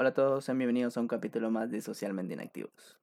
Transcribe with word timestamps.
Hola 0.00 0.10
a 0.10 0.14
todos, 0.14 0.44
sean 0.44 0.56
bienvenidos 0.58 0.96
a 0.96 1.00
un 1.00 1.08
capítulo 1.08 1.50
más 1.50 1.72
de 1.72 1.80
Socialmente 1.80 2.32
Inactivos. 2.32 3.00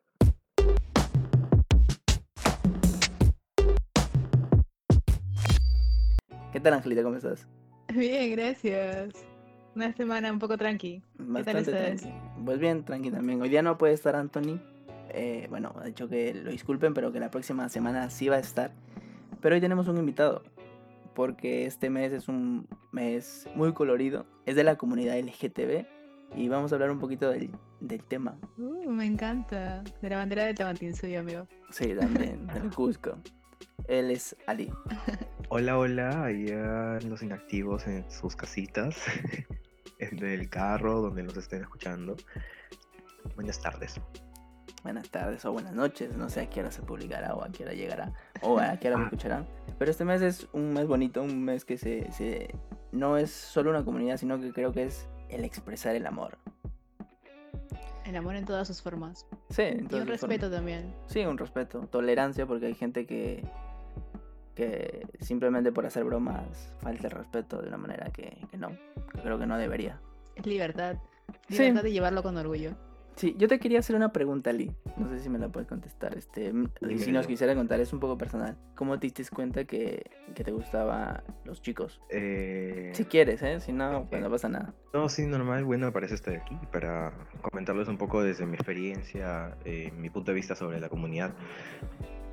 ¿Qué 6.54 6.60
tal, 6.62 6.74
Angelita? 6.74 7.04
¿Cómo 7.04 7.18
estás? 7.18 7.50
Bien, 7.94 8.32
gracias. 8.32 9.14
Una 9.76 9.92
semana 9.92 10.32
un 10.32 10.40
poco 10.40 10.58
tranqui. 10.58 11.04
Bastante 11.18 11.70
tranqui. 11.70 12.14
Pues 12.46 12.60
bien, 12.60 12.86
tranqui 12.86 13.12
también. 13.12 13.42
Hoy 13.42 13.50
día 13.50 13.62
no 13.62 13.78
puede 13.78 13.92
estar 13.92 14.16
Anthony. 14.16 14.62
Eh, 15.10 15.48
bueno, 15.50 15.74
ha 15.78 15.84
dicho 15.84 16.08
que 16.08 16.34
lo 16.34 16.50
disculpen, 16.50 16.94
pero 16.94 17.12
que 17.12 17.20
la 17.20 17.30
próxima 17.30 17.68
semana 17.68 18.10
sí 18.10 18.30
va 18.30 18.38
a 18.38 18.40
estar. 18.40 18.72
Pero 19.42 19.56
hoy 19.56 19.60
tenemos 19.60 19.90
un 19.90 19.98
invitado. 19.98 20.44
Porque 21.14 21.66
este 21.66 21.90
mes 21.90 22.14
es 22.14 22.30
un 22.30 22.70
mes 22.94 23.50
muy 23.54 23.74
colorido. 23.74 24.26
Es 24.46 24.56
de 24.56 24.64
la 24.64 24.78
comunidad 24.78 25.20
LGTB. 25.20 25.95
Y 26.34 26.50
vamos 26.50 26.72
a 26.72 26.76
hablar 26.76 26.92
un 26.92 27.00
poquito 27.00 27.30
del, 27.30 27.50
del 27.80 28.04
tema. 28.04 28.38
Uh, 28.58 28.90
me 28.90 29.06
encanta. 29.06 29.84
De 30.02 30.10
la 30.10 30.18
bandera 30.18 30.46
de 30.46 30.54
Tamantinsuyo, 30.54 31.20
amigo. 31.20 31.48
Sí, 31.70 31.94
también, 31.96 32.48
del 32.54 32.70
Cusco. 32.74 33.18
Él 33.88 34.12
es 34.12 34.36
Ali. 34.48 34.72
Hola, 35.50 35.78
hola, 35.78 36.24
allá 36.26 37.00
los 37.08 37.22
inactivos 37.22 37.86
en 37.86 38.10
sus 38.10 38.36
casitas, 38.36 38.98
en 40.00 40.26
el 40.26 40.50
carro, 40.50 41.02
donde 41.02 41.22
nos 41.22 41.38
estén 41.38 41.62
escuchando. 41.62 42.16
Buenas 43.36 43.62
tardes. 43.62 44.02
Buenas 44.82 45.10
tardes 45.10 45.46
o 45.46 45.52
buenas 45.52 45.74
noches, 45.74 46.18
no 46.18 46.30
sé 46.30 46.42
a 46.42 46.50
qué 46.50 46.60
hora 46.62 46.72
se 46.72 46.82
publicará 46.82 47.34
o 47.36 47.44
a 47.44 47.50
qué 47.52 47.64
hora 47.64 47.74
llegará 47.74 48.14
o 48.42 48.60
a 48.60 48.78
qué 48.78 48.88
hora 48.88 48.98
me 48.98 49.04
Ah. 49.04 49.08
escucharán. 49.08 49.48
Pero 49.80 49.92
este 49.92 50.04
mes 50.06 50.22
es 50.24 50.48
un 50.54 50.74
mes 50.74 50.88
bonito, 50.88 51.22
un 51.24 51.44
mes 51.44 51.64
que 51.66 51.78
se, 51.78 52.12
se 52.12 52.54
no 52.92 53.18
es 53.18 53.30
solo 53.32 53.70
una 53.70 53.84
comunidad, 53.86 54.18
sino 54.18 54.40
que 54.40 54.52
creo 54.52 54.72
que 54.72 54.84
es 54.84 55.08
el 55.30 55.44
expresar 55.44 55.96
el 55.96 56.06
amor. 56.06 56.38
El 58.06 58.16
amor 58.16 58.36
en 58.36 58.46
todas 58.46 58.68
sus 58.68 58.82
formas. 58.82 59.26
Sí, 59.50 59.64
Y 59.90 59.96
un 59.96 60.08
respeto 60.08 60.50
también. 60.52 60.94
Sí, 61.08 61.26
un 61.26 61.38
respeto, 61.38 61.88
tolerancia, 61.88 62.46
porque 62.46 62.68
hay 62.68 62.76
gente 62.76 63.08
que, 63.08 63.44
que 64.54 65.08
simplemente 65.22 65.72
por 65.72 65.86
hacer 65.86 66.04
bromas 66.04 66.72
falta 66.82 67.08
el 67.08 67.12
respeto 67.12 67.62
de 67.62 67.68
una 67.68 67.78
manera 67.78 68.12
que, 68.12 68.38
que 68.52 68.58
no, 68.58 68.70
que 69.12 69.22
creo 69.22 69.40
que 69.40 69.48
no 69.48 69.58
debería. 69.58 70.00
Es 70.36 70.46
libertad. 70.46 70.98
Sí. 71.50 71.58
Libertad 71.58 71.84
de 71.84 71.92
llevarlo 71.92 72.22
con 72.22 72.38
orgullo. 72.38 72.76
Sí, 73.16 73.34
yo 73.38 73.48
te 73.48 73.60
quería 73.60 73.80
hacer 73.80 73.96
una 73.96 74.12
pregunta, 74.12 74.52
Lee. 74.52 74.72
No 74.98 75.08
sé 75.10 75.20
si 75.20 75.30
me 75.30 75.40
la 75.40 75.48
puedes 75.50 75.70
contestar. 75.70 76.18
Este, 76.18 76.48
m- 76.48 76.68
y 76.82 76.98
si 77.00 77.12
nos 77.14 77.26
quisiera 77.28 77.56
contar, 77.56 77.80
es 77.80 77.94
un 77.94 78.00
poco 78.02 78.18
personal. 78.18 78.58
¿Cómo 78.76 79.00
te 79.00 79.08
diste 79.08 79.24
cuenta 79.34 79.64
que, 79.64 80.04
que 80.36 80.44
te 80.44 80.52
gustaban 80.52 81.24
los 81.46 81.62
chicos? 81.62 82.02
Eh, 82.10 82.92
Si 82.94 83.06
quieres, 83.06 83.42
¿eh? 83.42 83.62
Si 83.62 83.72
no, 83.72 84.06
pues 84.10 84.22
no 84.22 84.30
pasa 84.30 84.50
nada. 84.50 84.74
No, 84.94 85.08
sí, 85.08 85.26
normal. 85.26 85.64
Bueno, 85.64 85.86
me 85.86 85.92
parece 85.94 86.16
estar 86.16 86.36
aquí 86.36 86.58
para 86.74 87.14
comentarles 87.42 87.88
un 87.88 87.98
poco 87.98 88.22
desde 88.22 88.46
mi 88.46 88.56
experiencia, 88.56 89.56
eh, 89.64 89.92
mi 89.98 90.10
punto 90.10 90.32
de 90.32 90.36
vista 90.36 90.54
sobre 90.56 90.82
la 90.82 90.90
comunidad. 90.90 91.34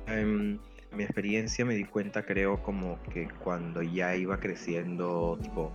Em, 0.07 0.59
mi 0.91 1.03
experiencia 1.03 1.63
me 1.65 1.75
di 1.75 1.85
cuenta, 1.85 2.25
creo, 2.25 2.61
como 2.61 3.01
que 3.13 3.29
cuando 3.41 3.81
ya 3.81 4.15
iba 4.17 4.37
creciendo, 4.39 5.39
tipo, 5.41 5.71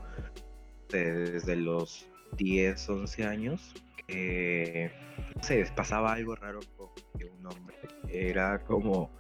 de- 0.91 1.33
desde 1.33 1.57
los 1.57 2.07
10, 2.37 2.89
11 2.89 3.25
años, 3.25 3.75
que, 4.07 4.91
no 5.37 5.43
sé, 5.43 5.65
pasaba 5.75 6.13
algo 6.13 6.35
raro 6.37 6.61
con 6.77 6.89
un 7.39 7.47
hombre. 7.47 7.77
Era 8.09 8.61
como, 8.65 9.11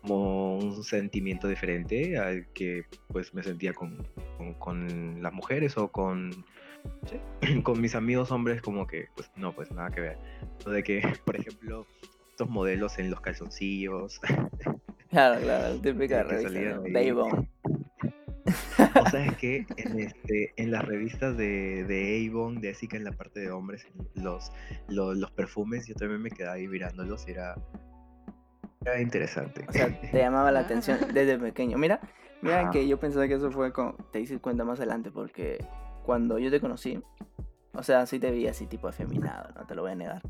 como 0.00 0.58
un 0.58 0.82
sentimiento 0.84 1.48
diferente 1.48 2.18
al 2.18 2.46
que 2.52 2.84
pues 3.08 3.34
me 3.34 3.42
sentía 3.42 3.72
con, 3.72 4.06
con, 4.36 4.54
con 4.54 5.22
las 5.22 5.32
mujeres 5.32 5.76
o 5.76 5.88
con 5.88 6.44
sí, 7.06 7.60
con 7.62 7.80
mis 7.80 7.94
amigos 7.94 8.30
hombres 8.30 8.62
como 8.62 8.86
que, 8.86 9.06
pues 9.14 9.30
no, 9.36 9.54
pues 9.54 9.70
nada 9.70 9.90
que 9.90 10.00
ver. 10.00 10.18
Lo 10.64 10.72
de 10.72 10.82
que, 10.82 11.02
por 11.24 11.36
ejemplo, 11.36 11.86
estos 12.30 12.48
modelos 12.48 12.98
en 12.98 13.10
los 13.10 13.20
calzoncillos, 13.20 14.20
Claro, 15.12 15.42
claro, 15.42 15.76
típica 15.76 16.22
revista. 16.24 16.58
¿no? 16.78 17.48
o 19.06 19.10
sea, 19.10 19.24
es 19.26 19.36
que 19.36 19.66
en, 19.76 19.98
este, 20.00 20.52
en 20.56 20.70
las 20.70 20.84
revistas 20.84 21.36
de, 21.36 21.84
de 21.84 22.28
Avon, 22.28 22.60
de 22.60 22.74
que 22.74 22.96
en 22.96 23.04
la 23.04 23.12
parte 23.12 23.40
de 23.40 23.50
hombres, 23.50 23.86
los, 24.14 24.52
los, 24.88 25.16
los 25.16 25.30
perfumes, 25.32 25.86
yo 25.86 25.94
también 25.94 26.22
me 26.22 26.30
quedaba 26.30 26.54
ahí 26.54 26.68
mirándolos 26.68 27.26
y 27.28 27.32
era, 27.32 27.54
era 28.84 29.00
interesante. 29.00 29.64
O 29.68 29.72
sea, 29.72 30.00
te 30.00 30.10
llamaba 30.18 30.50
la 30.52 30.60
Ah. 30.60 30.62
atención 30.64 30.98
desde 31.12 31.38
pequeño. 31.38 31.78
Mira, 31.78 32.00
mira 32.40 32.60
Ajá. 32.62 32.70
que 32.70 32.86
yo 32.88 32.98
pensaba 32.98 33.28
que 33.28 33.34
eso 33.34 33.50
fue 33.50 33.72
como, 33.72 33.94
te 34.12 34.20
hice 34.20 34.38
cuenta 34.38 34.64
más 34.64 34.78
adelante, 34.80 35.10
porque 35.10 35.58
cuando 36.04 36.38
yo 36.38 36.50
te 36.50 36.60
conocí, 36.60 37.00
o 37.74 37.82
sea, 37.82 38.06
sí 38.06 38.18
te 38.18 38.30
vi 38.30 38.46
así 38.48 38.66
tipo 38.66 38.88
afeminado, 38.88 39.50
no 39.54 39.66
te 39.66 39.74
lo 39.74 39.82
voy 39.82 39.92
a 39.92 39.94
negar. 39.96 40.22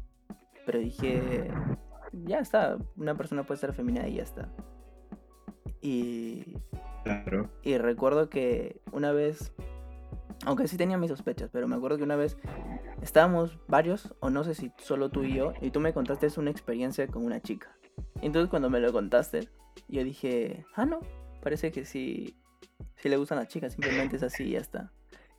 Pero 0.64 0.78
dije, 0.78 1.48
ya 2.12 2.38
está, 2.38 2.78
una 2.96 3.16
persona 3.16 3.42
puede 3.44 3.58
ser 3.58 3.70
afeminada 3.70 4.06
y 4.08 4.16
ya 4.16 4.22
está. 4.22 4.48
Y, 5.80 6.44
Claro. 7.04 7.50
y 7.62 7.78
recuerdo 7.78 8.28
que 8.28 8.80
una 8.92 9.12
vez, 9.12 9.52
aunque 10.44 10.68
sí 10.68 10.76
tenía 10.76 10.98
mis 10.98 11.10
sospechas, 11.10 11.50
pero 11.52 11.66
me 11.66 11.76
acuerdo 11.76 11.96
que 11.98 12.04
una 12.04 12.16
vez 12.16 12.36
estábamos 13.02 13.58
varios, 13.66 14.14
o 14.20 14.30
no 14.30 14.44
sé 14.44 14.54
si 14.54 14.72
solo 14.78 15.10
tú 15.10 15.24
y 15.24 15.34
yo, 15.34 15.52
y 15.60 15.70
tú 15.70 15.80
me 15.80 15.92
contaste 15.92 16.28
una 16.38 16.50
experiencia 16.50 17.06
con 17.08 17.24
una 17.24 17.40
chica. 17.40 17.76
Entonces 18.20 18.48
cuando 18.48 18.70
me 18.70 18.80
lo 18.80 18.92
contaste, 18.92 19.48
yo 19.88 20.04
dije, 20.04 20.64
ah, 20.74 20.84
no, 20.86 21.00
parece 21.42 21.72
que 21.72 21.84
sí, 21.84 22.36
sí 22.96 23.08
le 23.08 23.16
gustan 23.16 23.38
las 23.38 23.48
chicas, 23.48 23.72
simplemente 23.72 24.16
es 24.16 24.22
así 24.22 24.44
y 24.44 24.50
ya 24.52 24.60
está. 24.60 24.92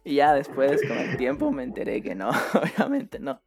Y 0.04 0.16
ya 0.16 0.34
después, 0.34 0.82
con 0.86 0.98
el 0.98 1.16
tiempo, 1.16 1.50
me 1.54 1.64
enteré 1.64 2.02
que 2.02 2.14
no, 2.14 2.30
obviamente 2.54 3.20
no. 3.20 3.40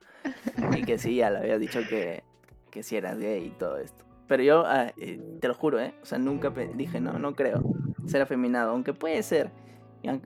Y 0.74 0.84
que 0.84 0.96
sí, 0.96 1.16
ya 1.16 1.28
le 1.28 1.38
había 1.38 1.58
dicho 1.58 1.80
que, 1.86 2.24
que 2.70 2.82
sí 2.82 2.96
eras 2.96 3.18
gay 3.18 3.44
y 3.44 3.50
todo 3.50 3.76
esto. 3.76 4.05
Pero 4.28 4.42
yo, 4.42 4.64
ah, 4.66 4.92
eh, 4.96 5.20
te 5.40 5.48
lo 5.48 5.54
juro, 5.54 5.80
¿eh? 5.80 5.94
O 6.02 6.06
sea, 6.06 6.18
nunca 6.18 6.50
dije, 6.50 7.00
no, 7.00 7.18
no 7.18 7.34
creo 7.34 7.62
ser 8.06 8.22
afeminado, 8.22 8.70
aunque 8.70 8.92
puede 8.92 9.22
ser, 9.22 9.50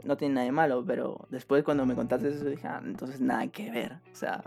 no 0.05 0.17
tiene 0.17 0.35
nada 0.35 0.47
de 0.47 0.53
malo, 0.53 0.85
pero 0.87 1.27
después 1.31 1.65
cuando 1.65 1.87
me 1.87 1.95
contaste 1.95 2.29
eso 2.29 2.45
dije, 2.45 2.67
ah, 2.67 2.83
entonces 2.85 3.21
nada 3.21 3.47
que 3.49 3.71
ver, 3.71 3.93
o 4.13 4.15
sea, 4.15 4.45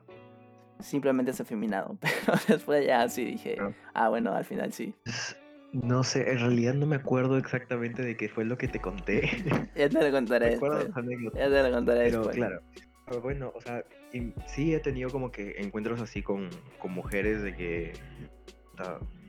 simplemente 0.79 1.31
es 1.31 1.41
afeminado, 1.41 1.97
pero 2.25 2.37
después 2.47 2.85
ya 2.85 3.07
sí 3.09 3.25
dije, 3.25 3.57
ah, 3.93 4.09
bueno, 4.09 4.33
al 4.33 4.45
final 4.45 4.71
sí, 4.71 4.93
No 5.71 6.03
sé, 6.03 6.31
en 6.31 6.39
realidad 6.39 6.73
no 6.75 6.85
me 6.85 6.97
acuerdo 6.97 7.37
exactamente 7.37 8.03
de 8.03 8.15
qué 8.15 8.29
fue 8.29 8.45
lo 8.45 8.57
que 8.57 8.67
te 8.67 8.79
conté. 8.79 9.21
ya 9.75 9.89
te 9.89 10.03
lo 10.03 10.11
contaré 10.11 10.51
después, 10.51 10.87
ya 11.35 11.49
te 11.49 11.63
lo 11.63 11.71
contaré 11.71 12.05
Pero 12.05 12.17
después. 12.19 12.35
claro, 12.35 12.61
pero 13.07 13.21
bueno, 13.21 13.51
o 13.55 13.61
sea, 13.61 13.83
sí 14.47 14.73
he 14.73 14.79
tenido 14.79 15.09
como 15.09 15.31
que 15.31 15.55
encuentros 15.57 15.99
así 16.01 16.21
con, 16.21 16.49
con 16.79 16.91
mujeres 16.93 17.41
de 17.41 17.55
que 17.55 17.93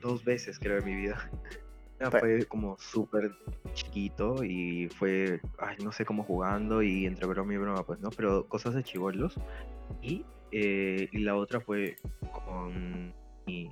dos 0.04 0.22
veces 0.24 0.58
creo 0.58 0.78
en 0.78 0.84
mi 0.84 0.94
vida. 0.94 1.16
Pero- 1.98 2.18
fue 2.18 2.44
como 2.46 2.76
súper 2.78 3.32
chiquito 3.72 4.44
y 4.44 4.88
fue, 4.88 5.40
ay, 5.58 5.76
no 5.82 5.90
sé 5.90 6.04
cómo 6.04 6.22
jugando 6.22 6.82
y 6.82 7.06
entre 7.06 7.26
broma 7.26 7.54
y 7.54 7.56
broma, 7.56 7.82
pues 7.84 7.98
no, 8.00 8.10
pero 8.10 8.46
cosas 8.46 8.74
de 8.74 8.82
chivolos. 8.82 9.36
Y, 10.02 10.26
eh, 10.52 11.08
y 11.10 11.18
la 11.20 11.34
otra 11.36 11.60
fue 11.60 11.96
con 12.44 13.14
mi 13.46 13.70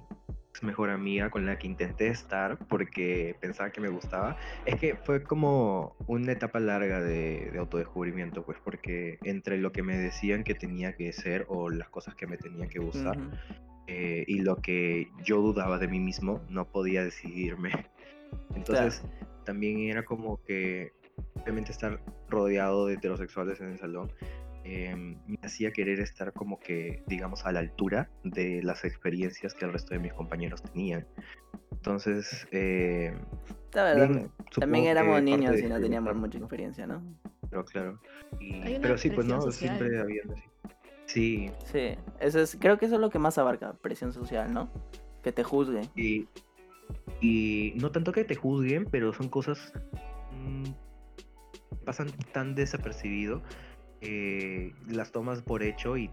mejor 0.62 0.91
amiga 0.91 1.31
con 1.31 1.44
la 1.44 1.59
que 1.59 1.66
intenté 1.66 2.09
estar 2.09 2.56
porque 2.69 3.37
pensaba 3.41 3.70
que 3.70 3.81
me 3.81 3.88
gustaba. 3.88 4.37
Es 4.64 4.76
que 4.76 4.97
fue 4.97 5.25
como 5.25 5.97
una 6.06 6.32
etapa 6.32 6.60
larga 6.60 7.00
de, 7.00 7.50
de 7.53 7.59
autodescubrimiento, 7.59 8.44
pues 8.44 8.59
porque 8.64 9.19
entre 9.25 9.59
lo 9.59 9.72
que 9.72 9.82
me 9.82 9.99
decían 9.99 10.44
que 10.44 10.54
tenía 10.54 10.94
que 10.94 11.12
ser 11.12 11.44
o 11.49 11.69
las 11.69 11.88
cosas 11.91 12.14
que 12.14 12.26
me 12.26 12.37
tenían 12.38 12.69
que 12.69 12.78
gustar 12.78 13.19
Ujú. 13.19 13.31
Eh, 13.87 14.25
y 14.26 14.41
lo 14.41 14.56
que 14.56 15.09
yo 15.25 15.41
dudaba 15.41 15.78
de 15.78 15.88
mí 15.88 16.00
mismo, 16.00 16.41
no 16.48 16.66
podía 16.66 17.04
decidirme. 17.04 17.70
Entonces 18.54 19.03
también 19.44 19.81
era 19.81 20.04
como 20.04 20.43
que 20.44 20.93
obviamente 21.43 21.72
estar 21.72 22.00
rodeado 22.28 22.87
de 22.87 22.94
heterosexuales 22.94 23.60
en 23.60 23.72
el 23.72 23.78
salón 23.78 24.10
em, 24.65 25.16
me 25.26 25.38
hacía 25.43 25.72
querer 25.72 26.00
estar 26.00 26.32
como 26.32 26.59
que, 26.60 27.03
digamos, 27.09 27.44
a 27.44 27.53
la 27.53 27.60
altura 27.60 28.09
de 28.23 28.62
las 28.62 28.84
experiencias 28.84 29.55
que 29.55 29.64
el 29.64 29.73
resto 29.73 29.94
de 29.94 30.00
mis 30.00 30.12
compañeros 30.12 30.62
tenían. 30.62 31.06
Entonces, 31.73 32.46
eh, 32.52 33.12
bien, 33.96 34.31
también 34.58 34.87
éramos 34.87 35.23
niños 35.23 35.58
y 35.58 35.67
no 35.67 35.81
teníamos 35.81 36.14
mucha 36.14 36.38
experiencia, 36.38 36.87
¿no? 36.87 37.02
Pero 37.50 37.64
claro. 37.64 38.00
Y- 38.40 38.78
pero 38.81 38.96
sí, 38.96 39.11
pues 39.11 39.26
no, 39.26 39.40
social. 39.43 39.52
siempre 39.52 40.00
había 40.00 40.23
así. 40.31 40.43
Sí, 41.12 41.50
Sí, 41.70 41.94
eso 42.20 42.41
es, 42.41 42.56
creo 42.59 42.79
que 42.79 42.87
eso 42.87 42.94
es 42.94 43.00
lo 43.00 43.11
que 43.11 43.19
más 43.19 43.37
abarca, 43.38 43.75
presión 43.75 44.12
social, 44.12 44.53
¿no? 44.53 44.70
Que 45.23 45.32
te 45.32 45.44
juzguen. 45.44 45.88
Y, 45.94 46.26
y 47.20 47.73
no 47.76 47.91
tanto 47.93 48.12
que 48.12 48.25
te 48.25 48.35
juzguen, 48.35 48.87
pero 48.91 49.12
son 49.12 49.29
cosas 49.29 49.73
mm, 50.32 50.70
pasan 51.85 52.11
tan 52.32 52.55
desapercibido, 52.55 53.43
eh, 54.00 54.73
las 54.88 55.12
tomas 55.12 55.43
por 55.43 55.62
hecho 55.62 55.97
y 55.97 56.11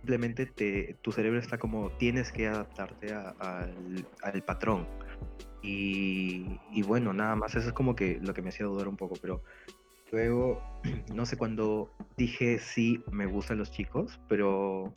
simplemente 0.00 0.46
te, 0.46 0.96
tu 1.02 1.12
cerebro 1.12 1.38
está 1.40 1.56
como 1.58 1.88
tienes 1.90 2.30
que 2.30 2.46
adaptarte 2.46 3.12
a- 3.14 3.30
al, 3.40 4.06
al 4.22 4.42
patrón. 4.42 4.86
Y, 5.62 6.60
y 6.70 6.82
bueno, 6.82 7.14
nada 7.14 7.34
más, 7.36 7.54
eso 7.56 7.68
es 7.68 7.72
como 7.72 7.96
que 7.96 8.18
lo 8.20 8.34
que 8.34 8.42
me 8.42 8.50
hacía 8.50 8.66
dudar 8.66 8.86
un 8.88 8.98
poco, 8.98 9.14
pero 9.22 9.42
luego, 10.14 10.62
no 11.14 11.26
sé, 11.26 11.36
cuando 11.36 11.90
dije 12.16 12.58
sí, 12.58 13.02
me 13.10 13.26
gustan 13.26 13.58
los 13.58 13.70
chicos, 13.70 14.20
pero 14.28 14.94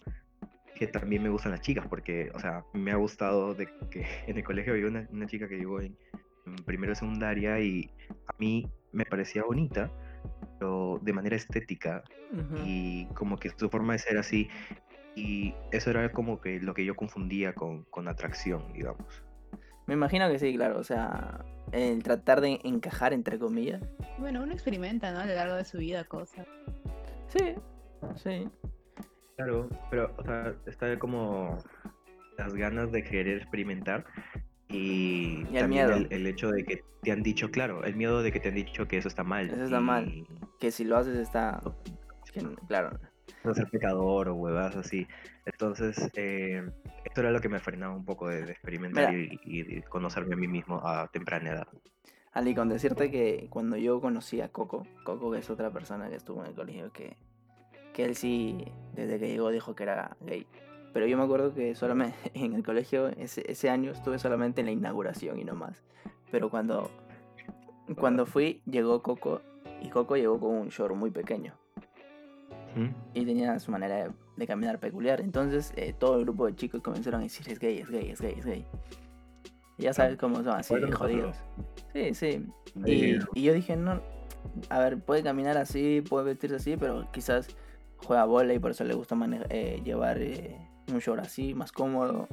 que 0.75 0.85
también 0.85 1.23
me 1.23 1.29
gustan 1.29 1.51
las 1.53 1.61
chicas, 1.61 1.87
porque, 1.87 2.29
o 2.35 2.39
sea, 2.39 2.63
me 2.73 2.91
ha 2.91 2.95
gustado 2.95 3.55
de 3.55 3.67
que 3.89 4.05
en 4.27 4.37
el 4.37 4.43
colegio 4.43 4.73
había 4.73 4.87
una, 4.87 5.07
una 5.11 5.25
chica 5.25 5.47
que 5.47 5.57
llegó 5.57 5.81
en, 5.81 5.97
en 6.45 6.55
primero 6.65 6.91
de 6.91 6.95
secundaria 6.95 7.59
y 7.59 7.89
a 8.27 8.35
mí 8.37 8.69
me 8.91 9.05
parecía 9.05 9.43
bonita, 9.43 9.91
pero 10.59 10.99
de 11.01 11.13
manera 11.13 11.35
estética 11.35 12.03
y 12.65 13.05
como 13.13 13.37
que 13.37 13.49
su 13.49 13.69
forma 13.69 13.93
de 13.93 13.99
ser 13.99 14.17
así 14.17 14.49
y 15.15 15.55
eso 15.71 15.89
era 15.89 16.11
como 16.11 16.39
que 16.41 16.59
lo 16.59 16.73
que 16.73 16.85
yo 16.85 16.95
confundía 16.95 17.53
con, 17.53 17.83
con 17.85 18.07
atracción, 18.07 18.71
digamos. 18.73 19.26
Me 19.87 19.93
imagino 19.93 20.29
que 20.29 20.37
sí, 20.39 20.53
claro. 20.55 20.79
O 20.79 20.83
sea, 20.83 21.43
el 21.71 22.03
tratar 22.03 22.41
de 22.41 22.59
encajar, 22.63 23.13
entre 23.13 23.39
comillas. 23.39 23.81
Bueno, 24.19 24.43
uno 24.43 24.53
experimenta, 24.53 25.11
¿no? 25.11 25.19
A 25.19 25.25
lo 25.25 25.33
largo 25.33 25.55
de 25.55 25.65
su 25.65 25.77
vida 25.79 26.03
cosas. 26.03 26.45
Sí, 27.27 27.55
sí. 28.15 28.47
Claro, 29.35 29.69
pero 29.89 30.13
o 30.17 30.23
sea, 30.23 30.55
está 30.65 30.97
como 30.99 31.57
las 32.37 32.53
ganas 32.53 32.91
de 32.91 33.03
querer 33.03 33.37
experimentar 33.37 34.05
y, 34.67 35.43
Y 35.51 35.55
el 35.55 35.59
también 35.61 35.87
miedo. 35.87 35.93
el, 35.93 36.07
el 36.11 36.27
hecho 36.27 36.49
de 36.51 36.63
que 36.63 36.83
te 37.01 37.11
han 37.11 37.23
dicho, 37.23 37.49
claro, 37.51 37.83
el 37.83 37.95
miedo 37.95 38.21
de 38.21 38.31
que 38.31 38.39
te 38.39 38.49
han 38.49 38.55
dicho 38.55 38.87
que 38.87 38.97
eso 38.97 39.07
está 39.07 39.23
mal. 39.23 39.49
Eso 39.49 39.63
está 39.63 39.79
mal. 39.79 40.25
Que 40.59 40.71
si 40.71 40.83
lo 40.83 40.97
haces 40.97 41.15
está... 41.17 41.61
claro. 42.67 42.99
No 43.43 43.53
ser 43.53 43.69
pecador 43.69 44.29
o 44.29 44.35
huevas 44.35 44.75
así. 44.75 45.07
Entonces, 45.45 46.09
eh, 46.15 46.69
esto 47.05 47.21
era 47.21 47.31
lo 47.31 47.39
que 47.39 47.49
me 47.49 47.59
frenaba 47.59 47.95
un 47.95 48.05
poco 48.05 48.27
de, 48.27 48.45
de 48.45 48.51
experimentar 48.51 49.13
y, 49.13 49.39
y 49.43 49.81
conocerme 49.83 50.35
a 50.35 50.37
mí 50.37 50.47
mismo 50.47 50.81
a 50.85 51.07
temprana 51.07 51.51
edad. 51.51 51.67
Ali, 52.33 52.53
con 52.53 52.69
decirte 52.69 53.09
que 53.09 53.47
cuando 53.49 53.77
yo 53.77 53.99
conocí 53.99 54.41
a 54.41 54.49
Coco, 54.49 54.85
Coco 55.03 55.31
que 55.31 55.39
es 55.39 55.49
otra 55.49 55.71
persona 55.71 56.09
que 56.09 56.15
estuvo 56.15 56.41
en 56.41 56.47
el 56.47 56.53
colegio, 56.53 56.91
que, 56.91 57.17
que 57.93 58.05
él 58.05 58.15
sí, 58.15 58.65
desde 58.93 59.19
que 59.19 59.27
llegó, 59.27 59.49
dijo 59.49 59.75
que 59.75 59.83
era 59.83 60.15
gay. 60.21 60.45
Pero 60.93 61.07
yo 61.07 61.17
me 61.17 61.23
acuerdo 61.23 61.53
que 61.53 61.73
solamente 61.75 62.15
en 62.33 62.53
el 62.53 62.63
colegio, 62.63 63.07
ese, 63.07 63.43
ese 63.51 63.69
año 63.69 63.91
estuve 63.91 64.19
solamente 64.19 64.61
en 64.61 64.67
la 64.67 64.71
inauguración 64.71 65.39
y 65.39 65.45
no 65.45 65.55
más. 65.55 65.83
Pero 66.29 66.49
cuando, 66.49 66.91
cuando 67.97 68.25
fui, 68.25 68.61
llegó 68.65 69.01
Coco 69.01 69.41
y 69.81 69.89
Coco 69.89 70.15
llegó 70.17 70.39
con 70.39 70.55
un 70.55 70.69
short 70.69 70.95
muy 70.95 71.09
pequeño 71.09 71.55
¿Mm? 72.77 72.89
y 73.13 73.25
tenía 73.25 73.59
su 73.59 73.71
manera 73.71 73.95
de, 73.95 74.11
de 74.35 74.47
caminar 74.47 74.79
peculiar. 74.79 75.21
Entonces 75.21 75.73
eh, 75.75 75.93
todo 75.97 76.17
el 76.17 76.23
grupo 76.25 76.45
de 76.45 76.55
chicos 76.55 76.81
comenzaron 76.81 77.21
a 77.21 77.23
decir 77.23 77.49
es 77.49 77.59
gay, 77.59 77.79
es 77.79 77.89
gay, 77.89 78.09
es 78.11 78.21
gay, 78.21 78.35
es 78.37 78.45
gay. 78.45 78.65
Y 79.77 79.83
ya 79.83 79.93
sabes 79.93 80.17
cómo 80.17 80.37
son 80.37 80.49
así, 80.49 80.73
Bueno, 80.73 80.95
jodidos. 80.95 81.37
Sí, 81.93 82.13
sí. 82.13 82.45
Y, 82.85 83.17
y 83.33 83.43
yo 83.43 83.53
dije, 83.53 83.75
no, 83.75 84.01
a 84.69 84.79
ver, 84.79 84.99
puede 84.99 85.23
caminar 85.23 85.57
así, 85.57 86.01
puede 86.01 86.25
vestirse 86.25 86.55
así, 86.55 86.77
pero 86.77 87.07
quizás 87.11 87.47
juega 87.97 88.25
bola 88.25 88.53
y 88.53 88.59
por 88.59 88.71
eso 88.71 88.83
le 88.83 88.93
gusta 88.93 89.15
eh, 89.49 89.81
llevar 89.83 90.17
eh, 90.19 90.57
un 90.91 90.99
short 90.99 91.21
así, 91.21 91.53
más 91.53 91.71
cómodo. 91.71 92.27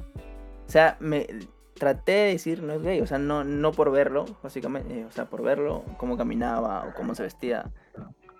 O 0.67 0.71
sea, 0.71 0.97
me 1.01 1.27
traté 1.75 2.13
de 2.13 2.29
decir 2.33 2.63
no 2.63 2.73
es 2.73 2.83
gay, 2.83 3.01
o 3.01 3.07
sea, 3.07 3.19
no, 3.19 3.45
no 3.45 3.73
por 3.73 3.91
verlo, 3.91 4.25
básicamente, 4.43 5.01
eh, 5.01 5.05
o 5.05 5.11
sea, 5.11 5.27
por 5.27 5.43
verlo, 5.43 5.85
cómo 5.97 6.17
caminaba 6.17 6.87
o 6.89 6.95
cómo 6.95 7.15
se 7.15 7.25
vestía, 7.25 7.71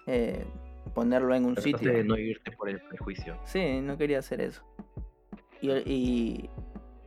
eh, 0.07 0.47
ponerlo 0.95 1.35
en 1.35 1.45
un 1.45 1.55
trataste 1.55 1.79
sitio. 1.79 1.93
de 1.93 2.05
no 2.05 2.17
irte 2.17 2.51
por 2.53 2.69
el 2.69 2.81
prejuicio. 2.81 3.39
Sí, 3.45 3.81
no 3.81 3.97
quería 3.99 4.21
hacer 4.21 4.41
eso. 4.41 4.63
Y, 5.61 5.71
y, 5.71 6.51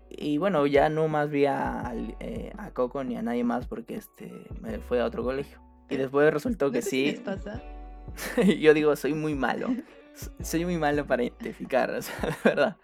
y 0.09 0.37
bueno, 0.37 0.65
ya 0.67 0.89
no 0.89 1.07
más 1.07 1.29
vi 1.29 1.45
a, 1.45 1.93
eh, 2.19 2.51
a 2.57 2.71
Coco 2.71 3.03
ni 3.03 3.15
a 3.17 3.21
nadie 3.21 3.43
más 3.43 3.67
porque 3.67 3.95
este 3.95 4.31
me 4.61 4.79
fue 4.79 4.99
a 5.01 5.05
otro 5.05 5.23
colegio. 5.23 5.59
Y 5.89 5.95
después 5.97 6.33
resultó 6.33 6.69
que 6.71 6.79
No 6.79 6.85
si 6.85 7.05
les 7.05 7.15
sí. 7.17 7.21
pasa. 7.23 7.61
Yo 8.59 8.73
digo, 8.73 8.95
soy 8.95 9.13
muy 9.13 9.35
malo. 9.35 9.67
Soy 10.41 10.65
muy 10.65 10.77
malo 10.77 11.05
para 11.05 11.23
identificar, 11.23 11.91
o 11.91 12.01
sea, 12.01 12.15
de 12.43 12.49
verdad. 12.49 12.77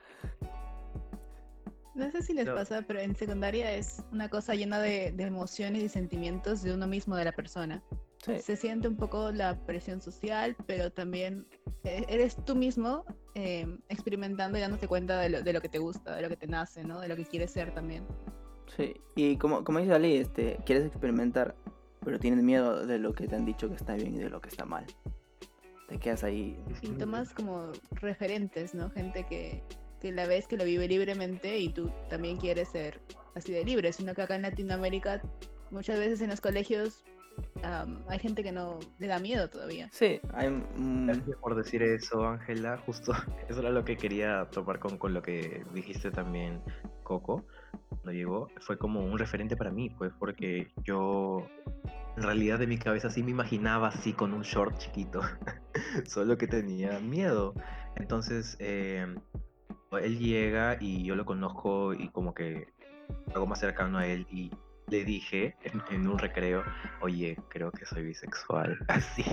No 1.96 2.12
sé 2.12 2.22
si 2.22 2.34
les 2.34 2.46
No. 2.46 2.54
pasa, 2.56 2.84
pero 2.88 3.00
en 3.00 3.16
secundaria 3.16 3.72
es 3.74 4.04
una 4.12 4.30
cosa 4.30 4.54
llena 4.54 4.80
de, 4.80 5.12
de 5.12 5.24
emociones 5.24 5.82
y 5.84 5.90
sentimientos 5.90 6.62
de 6.62 6.74
uno 6.74 6.86
mismo, 6.88 7.16
de 7.16 7.26
la 7.26 7.32
persona. 7.32 7.82
Sí, 8.26 8.40
Se 8.40 8.56
siente 8.56 8.88
un 8.88 8.96
poco 8.96 9.32
la 9.32 9.60
presión 9.66 10.02
social, 10.02 10.56
pero 10.66 10.92
también 10.92 11.46
eh, 11.84 12.06
eres 12.08 12.38
tú 12.46 12.56
mismo 12.56 13.04
eh, 13.36 13.68
experimentando 13.90 14.58
y 14.58 14.62
dándote 14.62 14.88
cuenta 14.88 15.20
de 15.20 15.30
lo, 15.30 15.42
de 15.42 15.52
lo 15.52 15.60
que 15.60 15.68
te 15.68 15.78
gusta, 15.80 16.16
de 16.16 16.22
lo 16.22 16.30
que 16.30 16.38
te 16.38 16.48
nace, 16.48 16.86
¿no? 16.86 17.02
De 17.02 17.10
lo 17.10 17.18
que 17.18 17.26
quieres 17.26 17.52
ser 17.52 17.74
también. 17.74 18.06
sí. 18.78 18.94
Y 19.16 19.36
como, 19.38 19.64
como 19.66 19.80
dice 19.80 19.94
Ali, 19.94 20.16
este, 20.18 20.58
quieres 20.66 20.86
experimentar, 20.86 21.54
pero 22.04 22.18
tienes 22.18 22.44
miedo 22.44 22.86
de 22.86 22.98
lo 22.98 23.14
que 23.14 23.28
te 23.28 23.36
han 23.36 23.46
dicho 23.46 23.68
que 23.68 23.76
está 23.76 23.94
bien 23.96 24.16
y 24.16 24.20
de 24.20 24.30
lo 24.30 24.40
que 24.40 24.50
está 24.50 24.66
mal. 24.66 24.86
Te 25.90 26.00
quedas 26.00 26.24
ahí. 26.24 26.58
Y 26.82 26.92
tomas 26.92 27.34
como 27.34 27.72
referentes, 27.92 28.74
¿no? 28.74 28.90
Gente 28.90 29.26
que, 29.28 29.62
que 30.00 30.12
la 30.14 30.28
ves 30.28 30.48
que 30.48 30.56
lo 30.56 30.64
vive 30.64 30.88
libremente 30.88 31.60
y 31.60 31.70
tú 31.70 31.92
también 32.10 32.38
quieres 32.38 32.70
ser 32.70 33.02
así 33.36 33.52
de 33.52 33.66
libre, 33.66 33.92
sino 33.92 34.14
que 34.14 34.22
acá 34.22 34.36
en 34.36 34.44
Latinoamérica 34.44 35.22
muchas 35.72 36.00
veces 36.00 36.22
en 36.22 36.30
los 36.30 36.40
colegios 36.40 37.04
am, 37.64 38.04
hay 38.08 38.20
gente 38.20 38.44
que 38.44 38.52
no 38.52 38.80
le 39.00 39.08
da 39.08 39.20
miedo 39.20 39.50
todavía. 39.50 39.90
Sí, 39.92 40.20
hay 40.34 40.50
mm, 40.50 41.08
Gracias 41.08 41.38
por 41.38 41.56
decir 41.56 41.84
eso, 41.84 42.28
Ángela. 42.28 42.78
Justo 42.86 43.14
eso 43.50 43.60
era 43.60 43.70
lo 43.70 43.86
que 43.86 43.98
quería 43.98 44.48
topar 44.52 44.80
con, 44.80 44.98
con 44.98 45.14
lo 45.14 45.22
que 45.22 45.64
dijiste 45.74 46.12
también, 46.12 46.62
Coco, 47.04 47.44
cuando 47.90 48.12
llegó. 48.12 48.50
Fue 48.62 48.78
como 48.78 49.04
un 49.04 49.18
referente 49.18 49.56
para 49.56 49.72
mí, 49.72 49.90
pues, 49.90 50.12
porque 50.20 50.72
yo 50.84 51.48
en 52.16 52.24
realidad 52.24 52.60
de 52.60 52.68
mi 52.68 52.78
cabeza 52.78 53.10
sí 53.10 53.24
me 53.24 53.32
imaginaba 53.32 53.88
así 53.88 54.14
con 54.14 54.34
un 54.34 54.44
short 54.44 54.78
chiquito, 54.78 55.22
solo 56.06 56.38
que 56.38 56.48
tenía 56.48 57.00
miedo. 57.00 57.54
Entonces, 57.96 58.56
eh, 58.60 59.08
él 59.92 60.20
llega 60.20 60.78
y 60.80 61.04
yo 61.04 61.16
lo 61.16 61.26
conozco 61.26 61.94
y 61.94 62.10
como 62.10 62.34
que 62.34 62.68
algo 63.34 63.46
más 63.46 63.60
cercano 63.60 63.98
a 63.98 64.08
él 64.08 64.26
y 64.32 64.52
le 64.94 65.04
dije 65.04 65.56
en, 65.64 65.82
en 65.90 66.08
un 66.08 66.20
recreo, 66.20 66.64
oye, 67.02 67.36
creo 67.50 67.72
que 67.72 67.84
soy 67.86 68.04
bisexual, 68.04 68.78
así, 68.88 69.24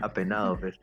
apenado, 0.00 0.58
pues. 0.58 0.78